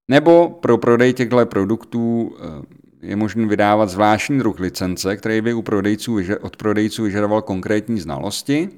Nebo 0.07 0.49
pro 0.49 0.77
prodej 0.77 1.13
těchto 1.13 1.45
produktů 1.45 2.35
eh, 2.39 3.07
je 3.07 3.15
možné 3.15 3.45
vydávat 3.45 3.89
zvláštní 3.89 4.39
druh 4.39 4.59
licence, 4.59 5.17
který 5.17 5.41
by 5.41 5.53
u 5.53 5.61
prodejců, 5.61 6.19
od 6.41 6.57
prodejců 6.57 7.03
vyžadoval 7.03 7.41
konkrétní 7.41 7.99
znalosti. 7.99 8.69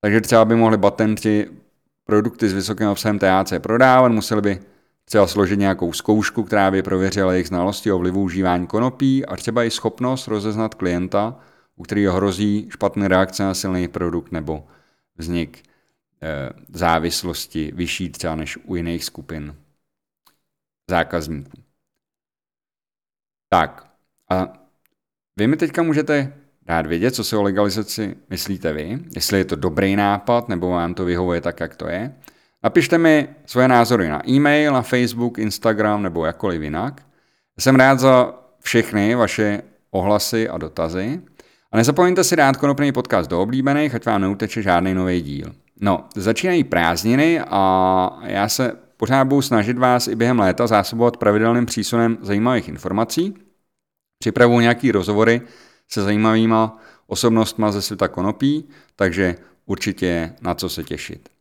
Takže 0.00 0.20
třeba 0.20 0.44
by 0.44 0.56
mohli 0.56 0.76
batenti 0.76 1.46
produkty 2.04 2.48
s 2.48 2.52
vysokým 2.52 2.88
obsahem 2.88 3.18
THC 3.18 3.52
prodávat, 3.58 4.12
museli 4.12 4.42
by 4.42 4.60
třeba 5.08 5.26
složit 5.26 5.58
nějakou 5.58 5.92
zkoušku, 5.92 6.42
která 6.42 6.70
by 6.70 6.82
prověřila 6.82 7.32
jejich 7.32 7.48
znalosti 7.48 7.92
o 7.92 7.98
vlivu 7.98 8.22
užívání 8.22 8.66
konopí 8.66 9.26
a 9.26 9.36
třeba 9.36 9.64
i 9.64 9.70
schopnost 9.70 10.28
rozeznat 10.28 10.74
klienta, 10.74 11.40
u 11.76 11.82
kterého 11.82 12.16
hrozí 12.16 12.68
špatné 12.70 13.08
reakce 13.08 13.42
na 13.42 13.54
silný 13.54 13.88
produkt 13.88 14.32
nebo 14.32 14.66
vznik 15.16 15.62
e, 16.22 16.50
závislosti 16.68 17.72
vyšší 17.74 18.10
třeba 18.10 18.36
než 18.36 18.56
u 18.64 18.76
jiných 18.76 19.04
skupin 19.04 19.56
zákazníků. 20.90 21.62
Tak, 23.48 23.92
a 24.30 24.52
vy 25.36 25.46
mi 25.46 25.56
teďka 25.56 25.82
můžete 25.82 26.32
dát 26.62 26.86
vědět, 26.86 27.14
co 27.14 27.24
si 27.24 27.36
o 27.36 27.42
legalizaci 27.42 28.16
myslíte 28.30 28.72
vy, 28.72 28.98
jestli 29.14 29.38
je 29.38 29.44
to 29.44 29.56
dobrý 29.56 29.96
nápad, 29.96 30.48
nebo 30.48 30.70
vám 30.70 30.94
to 30.94 31.04
vyhovuje 31.04 31.40
tak, 31.40 31.60
jak 31.60 31.76
to 31.76 31.88
je. 31.88 32.14
Napište 32.66 32.98
mi 32.98 33.30
svoje 33.46 33.70
názory 33.70 34.10
na 34.10 34.26
e-mail, 34.26 34.74
na 34.74 34.82
Facebook, 34.82 35.38
Instagram 35.38 36.02
nebo 36.02 36.26
jakkoliv 36.26 36.62
jinak. 36.62 37.02
Jsem 37.58 37.76
rád 37.76 37.98
za 37.98 38.34
všechny 38.60 39.14
vaše 39.14 39.62
ohlasy 39.90 40.48
a 40.48 40.58
dotazy. 40.58 41.20
A 41.72 41.76
nezapomeňte 41.76 42.24
si 42.24 42.36
dát 42.36 42.56
konopný 42.56 42.92
podcast 42.92 43.30
do 43.30 43.38
oblíbených, 43.38 43.94
ať 43.94 44.06
vám 44.06 44.20
neuteče 44.20 44.62
žádný 44.62 44.94
nový 44.94 45.22
díl. 45.22 45.54
No, 45.80 46.10
začínají 46.14 46.64
prázdniny 46.64 47.40
a 47.40 47.62
já 48.22 48.48
se 48.48 48.72
pořád 48.96 49.24
budu 49.24 49.42
snažit 49.42 49.78
vás 49.78 50.08
i 50.08 50.14
během 50.14 50.38
léta 50.38 50.66
zásobovat 50.66 51.16
pravidelným 51.16 51.66
přísunem 51.66 52.18
zajímavých 52.20 52.68
informací. 52.68 53.34
Připravuju 54.18 54.60
nějaký 54.60 54.92
rozhovory 54.92 55.42
se 55.88 56.02
zajímavýma 56.02 56.78
osobnostma 57.06 57.72
ze 57.72 57.82
světa 57.82 58.08
konopí, 58.08 58.68
takže 58.96 59.36
určitě 59.66 60.34
na 60.42 60.54
co 60.54 60.68
se 60.68 60.84
těšit. 60.84 61.35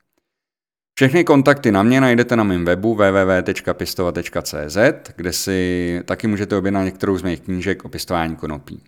Všechny 0.97 1.23
kontakty 1.23 1.71
na 1.71 1.83
mě 1.83 2.01
najdete 2.01 2.35
na 2.35 2.43
mém 2.43 2.65
webu 2.65 2.95
www.pistova.cz, 2.95 4.77
kde 5.15 5.33
si 5.33 6.01
taky 6.05 6.27
můžete 6.27 6.55
objednat 6.55 6.83
některou 6.83 7.17
z 7.17 7.23
mých 7.23 7.41
knížek 7.41 7.85
o 7.85 7.89
pěstování 7.89 8.35
konopí. 8.35 8.83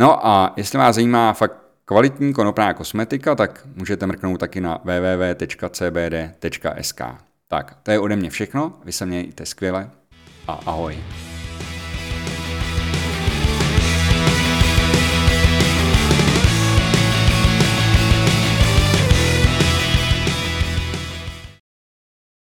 No 0.00 0.26
a 0.26 0.54
jestli 0.56 0.78
vás 0.78 0.94
zajímá 0.94 1.32
fakt 1.32 1.56
kvalitní 1.84 2.32
konopná 2.32 2.74
kosmetika, 2.74 3.34
tak 3.34 3.66
můžete 3.76 4.06
mrknout 4.06 4.40
taky 4.40 4.60
na 4.60 4.80
www.cbd.sk. 4.84 6.20
Tak, 7.48 7.76
to 7.82 7.90
je 7.90 7.98
ode 7.98 8.16
mě 8.16 8.30
všechno, 8.30 8.72
vy 8.84 8.92
se 8.92 9.06
mějte 9.06 9.46
skvěle 9.46 9.90
a 10.48 10.52
ahoj. 10.52 10.98